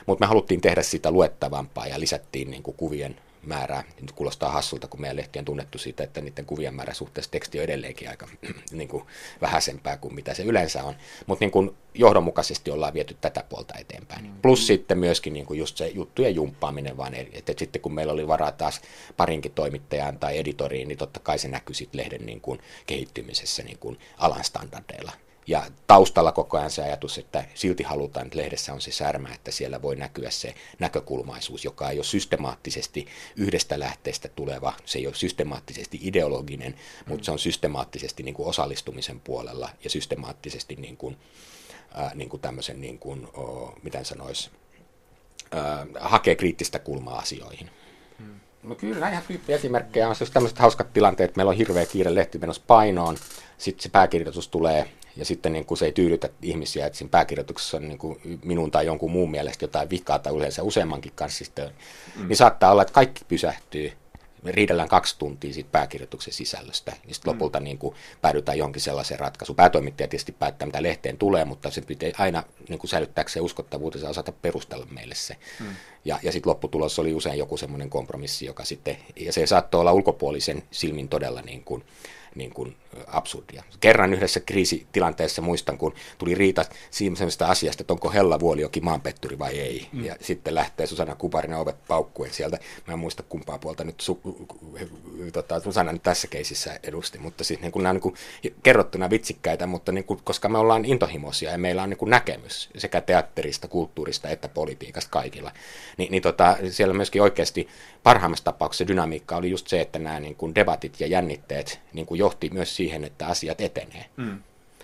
[0.06, 3.84] Mutta me haluttiin tehdä sitä luettavampaa ja lisättiin niin kuin kuvien määrää.
[4.02, 7.58] Nyt kuulostaa hassulta, kun meidän lehti on tunnettu siitä, että niiden kuvien määrä suhteessa teksti
[7.58, 8.28] on edelleenkin aika
[8.71, 9.04] niin kuin
[9.41, 10.95] vähäisempää kuin mitä se yleensä on.
[11.28, 14.25] Mutta niin johdonmukaisesti ollaan viety tätä puolta eteenpäin.
[14.25, 14.41] Mm.
[14.41, 18.28] Plus sitten myöskin niin kuin just se juttujen jumppaaminen, vaan että sitten kun meillä oli
[18.28, 18.82] varaa taas
[19.17, 23.80] parinkin toimittajaan tai editoriin, niin totta kai se näkyi sitten lehden niin kuin kehittymisessä niin
[23.80, 25.12] kuin alan standardeilla.
[25.47, 29.52] Ja taustalla koko ajan se ajatus, että silti halutaan, että lehdessä on se särmä, että
[29.52, 35.15] siellä voi näkyä se näkökulmaisuus, joka ei ole systemaattisesti yhdestä lähteestä tuleva, se ei ole
[35.15, 36.75] systemaattisesti ideologinen,
[37.06, 41.17] mutta se on systemaattisesti niin kuin osallistumisen puolella ja systemaattisesti niin kuin,
[41.99, 44.49] äh, niin kuin tämmöisen, niin kuin, oh, miten sanoisi,
[45.56, 47.69] äh, hakee kriittistä kulmaa asioihin.
[48.17, 48.39] Hmm.
[48.63, 50.15] No kyllä, ihan tyyppiesimerkkejä on.
[50.15, 53.17] Siis tämmöiset hauskat tilanteet, meillä on hirveä kiire lehti menossa painoon,
[53.58, 57.78] sitten se pääkirjoitus tulee ja sitten niin kuin se ei tyydytä ihmisiä, että siinä pääkirjoituksessa
[57.78, 61.72] on niin kuin minun tai jonkun muun mielestä jotain vikaa tai yleensä useammankin kanssa, sitten,
[62.15, 62.28] mm.
[62.28, 63.91] niin saattaa olla, että kaikki pysähtyy.
[64.43, 67.36] Me riidellään kaksi tuntia siitä pääkirjoituksen sisällöstä, ja sitten mm.
[67.36, 69.56] lopulta niin kuin päädytään johonkin sellaiseen ratkaisuun.
[69.56, 74.32] Päätoimittaja tietysti päättää, mitä lehteen tulee, mutta se pitää aina niin kuin säilyttääkseen uskottavuutensa osata
[74.32, 75.36] perustella meille se.
[75.60, 75.65] Mm.
[76.06, 79.93] Ja, ja sitten lopputulos oli usein joku semmoinen kompromissi, joka sitten, ja se saattoi olla
[79.93, 81.84] ulkopuolisen silmin todella niin kuin,
[82.36, 82.76] niin kuin
[83.08, 83.63] absurdia.
[83.80, 89.60] Kerran yhdessä kriisitilanteessa muistan, kun tuli riita sellaisesta asiasta, että onko Hella Vuoliokin maanpetturi vai
[89.60, 89.88] ei.
[89.92, 90.06] Mm.
[90.06, 92.60] Ja sitten lähtee Susanna Kuparinen ovet paukkuen sieltä.
[92.88, 94.22] Mä en muista kumpaa puolta nyt su,
[95.34, 98.16] tota, Susanna nyt tässä keisissä edusti, mutta siis niin kuin nämä on niin kuin
[98.64, 102.70] kerrottuna vitsikkäitä, mutta niin kuin, koska me ollaan intohimoisia ja meillä on niin kuin näkemys
[102.78, 105.51] sekä teatterista, kulttuurista että politiikasta kaikilla,
[105.97, 107.68] niin, niin tota, siellä myöskin oikeasti
[108.03, 112.18] parhaimmassa tapauksessa dynamiikka oli just se, että nämä niin kuin debatit ja jännitteet niin kuin
[112.20, 114.05] johti myös siihen, että asiat etenee.
[114.17, 114.39] Mm.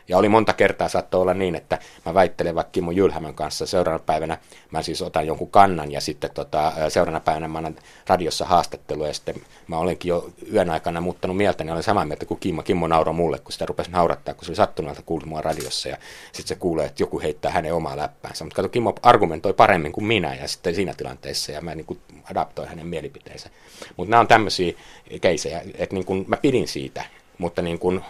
[0.07, 4.03] Ja oli monta kertaa saattoi olla niin, että mä väittelen vaikka Kimmo Jylhämän kanssa seuraavana
[4.05, 4.38] päivänä,
[4.71, 7.75] mä siis otan jonkun kannan ja sitten tota, seuraavana päivänä mä annan
[8.07, 9.36] radiossa haastattelua ja sitten
[9.67, 12.63] mä olenkin jo yön aikana muuttanut mieltä, niin olen samaa mieltä kuin Kimmo.
[12.63, 15.97] Kimmo nauroi mulle, kun sitä rupesi naurattaa, kun se oli sattuneelta kuullut mua radiossa ja
[16.31, 18.43] sitten se kuulee, että joku heittää hänen omaa läppäänsä.
[18.43, 21.99] Mutta kato, Kimmo argumentoi paremmin kuin minä ja sitten siinä tilanteessa ja mä niin kuin
[22.31, 23.49] adaptoin hänen mielipiteensä.
[23.97, 24.73] Mutta nämä on tämmöisiä
[25.21, 27.05] keisejä, että niin kuin mä pidin siitä,
[27.38, 28.01] mutta niin kuin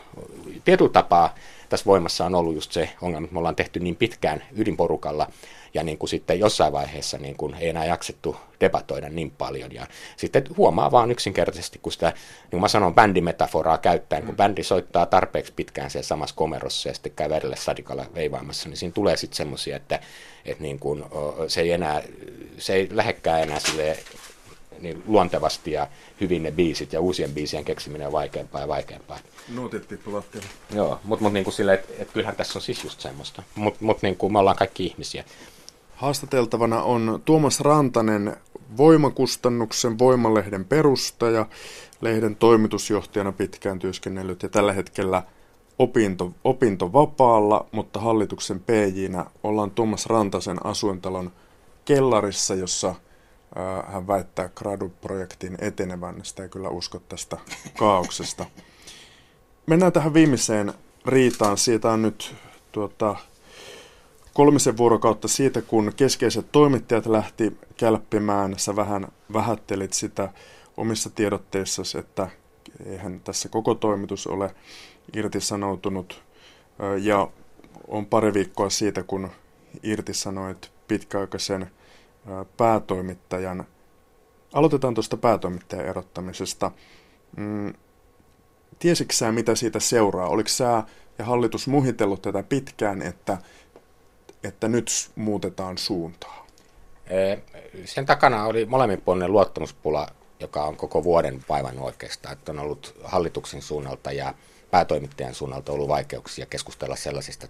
[0.66, 1.36] tietyllä tapaa
[1.70, 5.28] tässä voimassa on ollut just se ongelma, että me ollaan tehty niin pitkään ydinporukalla,
[5.76, 9.74] ja niin kuin sitten jossain vaiheessa niin kuin ei enää jaksettu debatoida niin paljon.
[9.74, 14.64] Ja sitten huomaa vaan yksinkertaisesti, kun sitä, niin kuin mä sanon, bändimetaforaa käyttäen, kun bändi
[14.64, 19.18] soittaa tarpeeksi pitkään siellä samassa komerossa ja sitten käy verille sadikalla veivaamassa, niin siinä tulee
[19.18, 20.00] sitten semmoisia, että,
[20.46, 21.04] että niin kuin,
[21.48, 22.02] se ei enää,
[22.58, 23.98] se ei lähekkää enää sille
[24.80, 25.88] niin luontevasti ja
[26.22, 29.20] hyvin ne biisit ja uusien biisien keksiminen on vaikeampaa ja vaikeampaa.
[29.54, 30.42] Nuotit tippulattia.
[30.74, 33.44] Joo, mutta mut, niin silleen, että et kyllähän tässä on siis just semmoista.
[33.56, 35.24] Mutta mut, niin me ollaan kaikki ihmisiä.
[35.96, 38.38] Haastateltavana on Tuomas Rantanen,
[38.78, 41.46] Voimakustannuksen Voimalehden perustaja,
[42.02, 45.24] lehden toimitusjohtajana pitkään työskennellyt ja tällä hetkellä
[45.80, 51.32] opinto, opintovapaalla, mutta hallituksen PJnä ollaan Tuomas Rantasen asuintalon
[51.86, 52.96] kellarissa, jossa
[53.88, 57.38] hän väittää Gradu-projektin etenevän, sitä ei kyllä usko tästä
[57.78, 58.46] kaauksesta.
[59.68, 60.74] Mennään tähän viimeiseen
[61.06, 61.58] riitaan.
[61.58, 62.36] Siitä on nyt
[62.72, 63.16] tuota,
[64.34, 68.60] kolmisen vuorokautta siitä, kun keskeiset toimittajat lähti kälppimään.
[68.60, 70.30] Sä vähän vähättelit sitä
[70.78, 72.30] omissa tiedotteissasi, että
[72.86, 74.56] eihän tässä koko toimitus ole
[75.16, 76.24] irtisanoutunut.
[77.02, 77.28] Ja
[77.88, 79.30] on pari viikkoa siitä, kun
[79.84, 81.72] irtisanoit pitkäaikaisen
[82.58, 83.66] päätoimittajan.
[84.54, 86.72] Aloitetaan tuosta päätoimittajan erottamisesta.
[87.38, 87.74] Mm,
[88.80, 90.28] tiesitkö sä, mitä siitä seuraa?
[90.28, 90.84] Oliko sä
[91.18, 93.38] ja hallitus muhitellut tätä pitkään, että,
[94.44, 96.48] että nyt muutetaan suuntaa?
[97.86, 100.08] Sen takana oli molemminpuolinen luottamuspula,
[100.40, 102.34] joka on koko vuoden vaivan oikeastaan.
[102.34, 104.34] Että on ollut hallituksen suunnalta ja
[104.72, 107.48] päätoimittajan suunnalta ollut vaikeuksia keskustella sellaisesta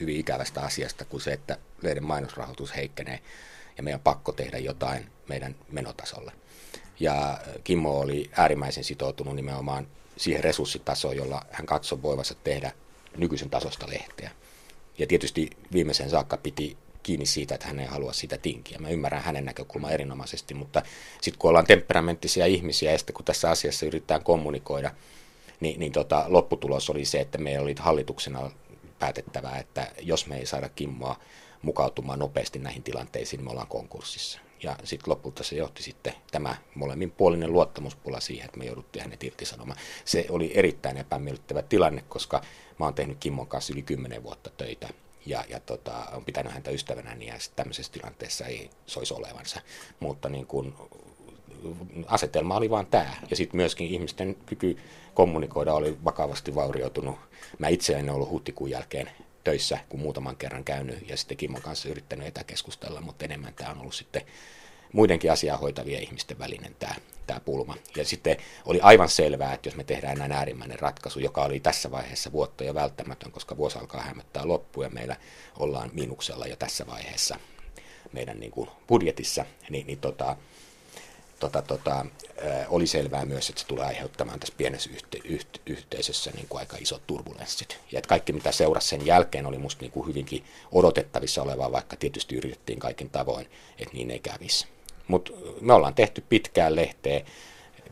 [0.00, 3.20] hyvin ikävästä asiasta kuin se, että meidän mainosrahoitus heikkenee
[3.78, 6.32] ja meidän pakko tehdä jotain meidän menotasolle.
[7.00, 12.72] Ja Kimmo oli äärimmäisen sitoutunut nimenomaan siihen resurssitasoon, jolla hän katsoi voivansa tehdä
[13.16, 14.30] nykyisen tasosta lehteä.
[14.98, 18.78] Ja tietysti viimeisen saakka piti kiinni siitä, että hän ei halua sitä tinkiä.
[18.78, 20.82] Mä ymmärrän hänen näkökulman erinomaisesti, mutta
[21.20, 24.90] sitten kun ollaan temperamenttisia ihmisiä ja sitten kun tässä asiassa yritetään kommunikoida,
[25.60, 28.50] niin, niin tota, lopputulos oli se, että meillä oli hallituksena
[28.98, 31.20] päätettävää, että jos me ei saada Kimmoa
[31.62, 34.40] mukautumaan nopeasti näihin tilanteisiin, niin me ollaan konkurssissa.
[34.62, 39.78] Ja sitten lopulta se johti sitten tämä molemminpuolinen luottamuspula siihen, että me jouduttiin hänet irtisanomaan.
[40.04, 42.42] Se oli erittäin epämiellyttävä tilanne, koska
[42.78, 44.88] mä oon tehnyt Kimmon kanssa yli 10 vuotta töitä
[45.26, 49.60] ja, ja tota, on pitänyt häntä ystävänäni ja tämmöisessä tilanteessa ei soisi olevansa.
[50.00, 50.74] Mutta niin kun,
[52.06, 53.16] asetelma oli vaan tämä.
[53.30, 54.76] Ja sitten myöskin ihmisten kyky
[55.14, 57.16] kommunikoida oli vakavasti vaurioitunut.
[57.58, 59.10] Mä itse en ollut huhtikuun jälkeen
[59.44, 63.80] töissä, kun muutaman kerran käynyt ja sitten Kimmon kanssa yrittänyt etäkeskustella, mutta enemmän tämä on
[63.80, 64.22] ollut sitten
[64.92, 66.94] muidenkin asiaa hoitavien ihmisten välinen tämä,
[67.26, 67.76] tämä pulma.
[67.96, 71.90] Ja sitten oli aivan selvää, että jos me tehdään näin äärimmäinen ratkaisu, joka oli tässä
[71.90, 75.16] vaiheessa vuotta jo välttämätön, koska vuosi alkaa hämöttää loppuun ja meillä
[75.58, 77.38] ollaan miinuksella jo tässä vaiheessa
[78.12, 80.36] meidän niin kuin budjetissa, niin, niin tota,
[81.40, 82.06] tota, tota,
[82.68, 86.76] oli selvää myös, että se tulee aiheuttamaan tässä pienessä yhte, yhte, yhteisössä niin kuin aika
[86.80, 87.78] isot turbulenssit.
[87.92, 91.96] Ja että kaikki mitä seurasi sen jälkeen oli musta niin kuin hyvinkin odotettavissa olevaa, vaikka
[91.96, 93.46] tietysti yritettiin kaikin tavoin,
[93.78, 94.66] että niin ei kävisi.
[95.08, 97.24] Mutta me ollaan tehty pitkään lehteä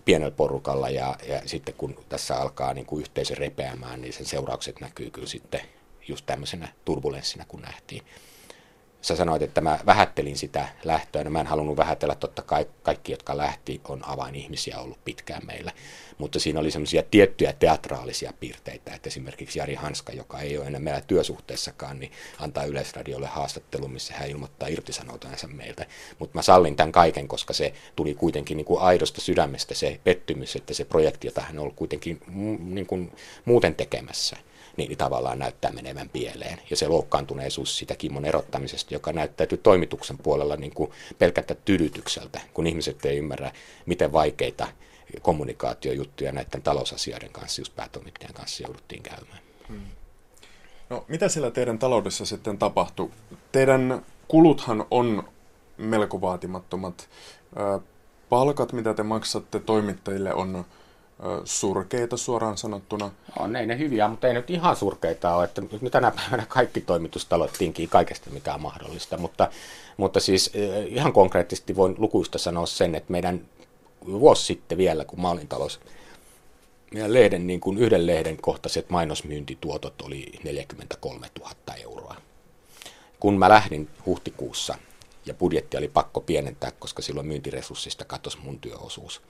[0.05, 4.81] pienellä porukalla ja, ja sitten kun tässä alkaa niin kuin yhteisö repeämään, niin sen seuraukset
[4.81, 5.61] näkyy kyllä sitten
[6.09, 8.03] just tämmöisenä turbulenssina, kun nähtiin
[9.07, 13.13] sä sanoit, että mä vähättelin sitä lähtöä, no mä en halunnut vähätellä, totta kai kaikki,
[13.13, 15.73] jotka lähti, on avainihmisiä ollut pitkään meillä,
[16.19, 20.81] mutta siinä oli semmoisia tiettyjä teatraalisia piirteitä, että esimerkiksi Jari Hanska, joka ei ole enää
[20.81, 25.87] meillä työsuhteessakaan, niin antaa Yleisradiolle haastattelun, missä hän ilmoittaa irtisanoutuneensa meiltä,
[26.19, 30.57] mutta mä sallin tämän kaiken, koska se tuli kuitenkin niin kuin aidosta sydämestä se pettymys,
[30.57, 32.21] että se projekti, jota hän on ollut kuitenkin
[32.59, 33.13] niin kuin
[33.45, 34.37] muuten tekemässä,
[34.77, 36.61] niin tavallaan näyttää menevän pieleen.
[36.71, 42.67] Ja se loukkaantuneisuus sitä Kimmon erottamisesta, joka näyttäytyy toimituksen puolella niin kuin pelkältä tydytykseltä, kun
[42.67, 43.53] ihmiset ei ymmärrä,
[43.87, 44.69] miten vaikeita
[45.23, 49.39] kommunikaatiojuttuja näiden talousasioiden kanssa, just päätoimittajan kanssa jouduttiin käymään.
[49.69, 49.81] Hmm.
[50.91, 53.11] No, mitä siellä teidän taloudessa sitten tapahtui?
[53.53, 55.29] Teidän kuluthan on
[55.77, 57.09] melko vaatimattomat.
[58.29, 60.65] Palkat, mitä te maksatte toimittajille, on
[61.45, 63.11] surkeita suoraan sanottuna.
[63.39, 65.45] On, ei ne hyviä, mutta ei nyt ihan surkeita ole.
[65.45, 69.17] Että nyt tänä päivänä kaikki toimitustalot tinkii kaikesta, mikä on mahdollista.
[69.17, 69.49] Mutta,
[69.97, 70.53] mutta siis
[70.87, 73.41] ihan konkreettisesti voin lukuista sanoa sen, että meidän
[74.07, 75.81] vuosi sitten vielä, kun mä olin talous,
[76.93, 81.53] meidän lehden, niin kuin yhden lehden kohtaiset mainosmyyntituotot oli 43 000
[81.83, 82.17] euroa.
[83.21, 84.79] Kun mä lähdin huhtikuussa
[85.27, 89.21] ja budjetti oli pakko pienentää, koska silloin myyntiresurssista katosi mun työosuus,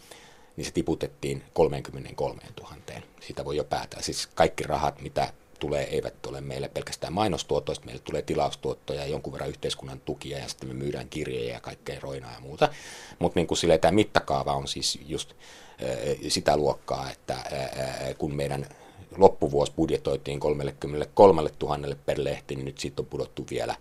[0.57, 2.77] niin se tiputettiin 33 000.
[3.21, 4.03] Siitä voi jo päätellä.
[4.03, 9.33] Siis kaikki rahat, mitä tulee, eivät ole meille pelkästään mainostuotoista, meille tulee tilaustuottoja ja jonkun
[9.33, 12.69] verran yhteiskunnan tukia ja sitten me myydään kirjoja ja kaikkea roinaa ja muuta.
[13.19, 15.33] Mutta niin kuin tämä mittakaava on siis just
[16.29, 17.37] sitä luokkaa, että
[18.19, 18.67] kun meidän
[19.17, 23.77] loppuvuosi budjetoitiin 33 000 per lehti, niin nyt siitä on pudottu vielä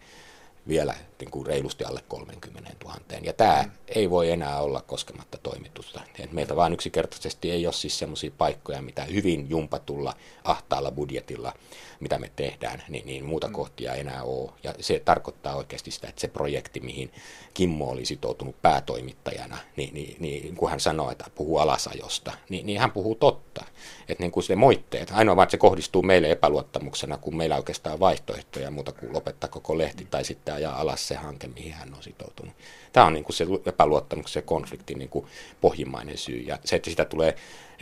[0.68, 2.98] vielä niin kuin reilusti alle 30 000.
[3.22, 3.72] Ja tämä mm.
[3.88, 6.02] ei voi enää olla koskematta toimitusta.
[6.20, 10.14] Et meiltä vain yksinkertaisesti ei ole siis sellaisia paikkoja, mitä hyvin jumpatulla,
[10.44, 11.54] ahtaalla budjetilla,
[12.00, 13.54] mitä me tehdään, niin, niin muuta mm.
[13.54, 14.52] kohtia ei enää ole.
[14.64, 17.12] Ja se tarkoittaa oikeasti sitä, että se projekti, mihin
[17.54, 22.80] Kimmo oli sitoutunut päätoimittajana, niin, niin, niin kun hän sanoo, että puhuu alasajosta, niin, niin
[22.80, 23.66] hän puhuu totta.
[24.08, 28.00] Että niin kuin se moitteet, ainoa vaan, että se kohdistuu meille epäluottamuksena, kun meillä oikeastaan
[28.00, 32.04] vaihtoehtoja muuta kuin lopettaa koko lehti tai sitten ajaa alas se hanke, mihin hän on
[32.04, 32.54] sitoutunut.
[32.94, 35.26] Tämä on niin kuin se epäluottamuksen ja konfliktin niin kuin
[35.62, 36.38] pohjimmainen syy.
[36.38, 37.36] Ja se, että sitä tulee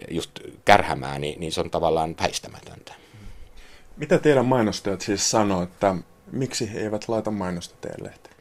[0.10, 0.32] just
[0.66, 2.94] kärhämään, niin, niin se on tavallaan väistämätöntä.
[3.98, 5.96] Mitä teidän mainostajat siis sanoo, että
[6.32, 8.33] miksi he eivät laita mainosta teidän lehteen?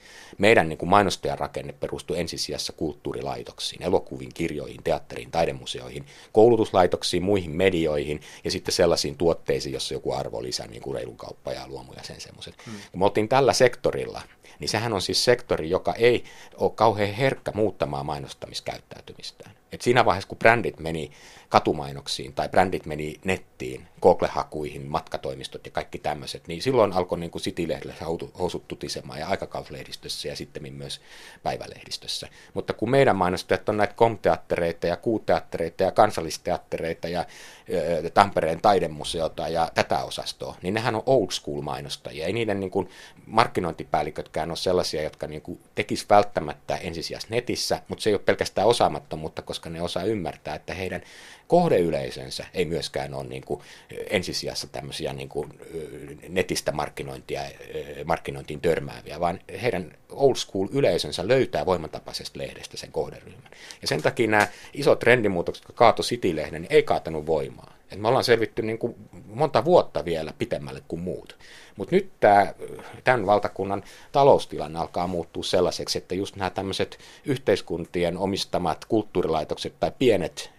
[0.43, 8.21] Meidän niin kuin mainostajan rakenne perustuu ensisijassa kulttuurilaitoksiin, elokuviin, kirjoihin, teatteriin, taidemuseoihin, koulutuslaitoksiin, muihin medioihin
[8.45, 12.03] ja sitten sellaisiin tuotteisiin, jossa joku arvo lisää, niin kuin reilun kauppa ja luomu ja
[12.03, 12.55] sen semmoiset.
[12.67, 12.75] Hmm.
[12.93, 14.23] Kun me oltiin tällä sektorilla,
[14.59, 16.25] niin sehän on siis sektori, joka ei
[16.57, 19.62] ole kauhean herkkä muuttamaan mainostamiskäyttäytymistään.
[19.73, 21.11] Et siinä vaiheessa, kun brändit meni
[21.49, 27.43] katumainoksiin tai brändit meni nettiin, Google-hakuihin, matkatoimistot ja kaikki tämmöiset, niin silloin alkoi niin kuin
[27.43, 27.95] City-lehdellä
[28.39, 31.01] housut tutisemaan ja aikakauslehdistössä ja sitten myös
[31.43, 32.29] päivälehdistössä.
[32.55, 39.49] Mutta kun meidän mainostajat on näitä komteattereita ja kuuteattereita ja kansallisteattereita ja ä, Tampereen taidemuseota
[39.49, 42.27] ja tätä osastoa, niin nehän on old school mainostajia.
[42.27, 42.89] Ei niiden niin kuin
[43.27, 48.67] markkinointipäällikötkään ole sellaisia, jotka niin kuin tekis välttämättä ensisijaisesti netissä, mutta se ei ole pelkästään
[48.67, 51.03] osaamattomuutta, koska ne osaa ymmärtää, että heidän
[51.47, 53.61] kohdeyleisönsä ei myöskään ole niin kuin
[54.11, 55.61] ensisijassa tämmöisiä niin kuin
[56.29, 57.43] netistä markkinointia,
[58.05, 63.51] markkinointiin törmääviä, vaan heidän old school yleisönsä löytää voimatapaisesta lehdestä sen kohderyhmän.
[63.83, 67.82] Ja sen takia nämä isot trendimuutokset, jotka kaato City-lehden, niin ei kaatanut voimaa.
[67.93, 68.95] Et me ollaan selvitty niin kuin
[69.27, 71.39] monta vuotta vielä pitemmälle kuin muut.
[71.77, 72.55] Mutta nyt tämä,
[73.05, 80.51] tämän valtakunnan taloustilanne alkaa muuttua sellaiseksi, että just nämä tämmöiset yhteiskuntien omistamat kulttuurilaitokset tai pienet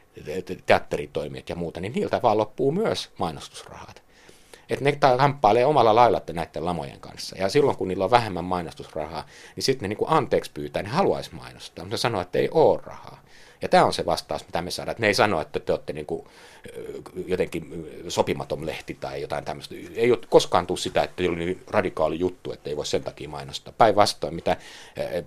[0.65, 4.03] teatteritoimijat ja muuta, niin niiltä vaan loppuu myös mainostusrahat.
[4.69, 7.37] Että ne kamppailee omalla lailla näiden lamojen kanssa.
[7.37, 9.25] Ja silloin, kun niillä on vähemmän mainostusrahaa,
[9.55, 12.81] niin sitten ne niin anteeksi pyytää, ne haluaisi mainostaa, mutta ne sanoo, että ei ole
[12.83, 13.23] rahaa.
[13.63, 14.95] Ja tämä on se vastaus, mitä me saadaan.
[14.99, 16.27] Ne ei sano, että te olette niin kuin
[17.27, 19.75] jotenkin sopimaton lehti tai jotain tämmöistä.
[19.95, 23.29] Ei ole koskaan tule sitä, että oli niin radikaali juttu, että ei voi sen takia
[23.29, 23.73] mainostaa.
[23.77, 24.57] Päinvastoin, mitä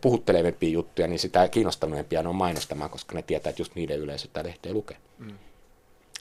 [0.01, 4.47] puhuttelevempia juttuja, niin sitä kiinnostanuempia on mainostamaan, koska ne tietää, että just niiden yleisö tämä
[4.47, 4.97] lehti lukee.
[5.19, 5.39] Mm.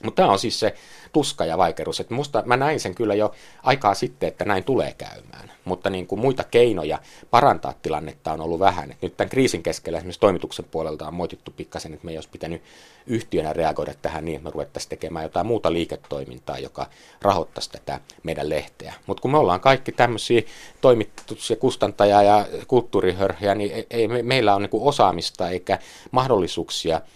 [0.04, 0.74] Mutta tämä on siis se
[1.12, 2.00] tuska ja vaikeus.
[2.00, 3.32] Että musta, mä näin sen kyllä jo
[3.62, 5.52] aikaa sitten, että näin tulee käymään.
[5.64, 6.98] Mutta niin kuin muita keinoja
[7.30, 8.90] parantaa tilannetta on ollut vähän.
[8.90, 12.28] Et nyt tämän kriisin keskellä esimerkiksi toimituksen puolelta on moitittu pikkasen, että me ei olisi
[12.28, 12.62] pitänyt
[13.06, 16.86] yhtiönä reagoida tähän niin, että me ruvettaisiin tekemään jotain muuta liiketoimintaa, joka
[17.22, 18.94] rahoittaisi tätä meidän lehteä.
[19.06, 20.42] Mutta kun me ollaan kaikki tämmöisiä
[20.80, 25.78] toimitus- ja kustantaja- ja kulttuurihörhiä, niin ei, ei, meillä on niin osaamista eikä
[26.10, 27.00] mahdollisuuksia–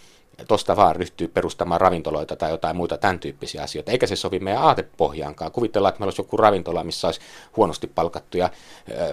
[0.49, 3.93] tuosta vaan ryhtyy perustamaan ravintoloita tai jotain muita tämän tyyppisiä asioita.
[3.93, 5.53] Eikä se sovi meidän aatepohjaankaan.
[5.53, 7.20] Kuvitellaan, että meillä olisi joku ravintola, missä olisi
[7.57, 8.51] huonosti palkattuja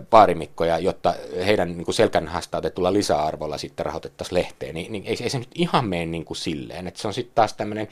[0.09, 1.13] baarimikkoja, jotta
[1.45, 4.75] heidän niin selkänhasta otetulla lisäarvolla sitten rahoitettaisiin lehteen.
[4.75, 6.88] Niin, niin ei, ei se nyt ihan mene niin kuin silleen.
[6.88, 7.88] Että se on sitten taas tämmöinen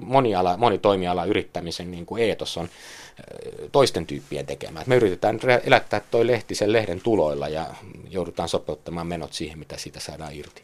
[0.00, 2.68] moniala, monitoimiala yrittämisen niin kuin eetos on
[3.72, 4.84] toisten tyyppien tekemään.
[4.88, 7.66] Me yritetään elättää toi lehti sen lehden tuloilla ja
[8.10, 10.60] joudutaan sopeuttamaan menot siihen, mitä siitä saadaan irti.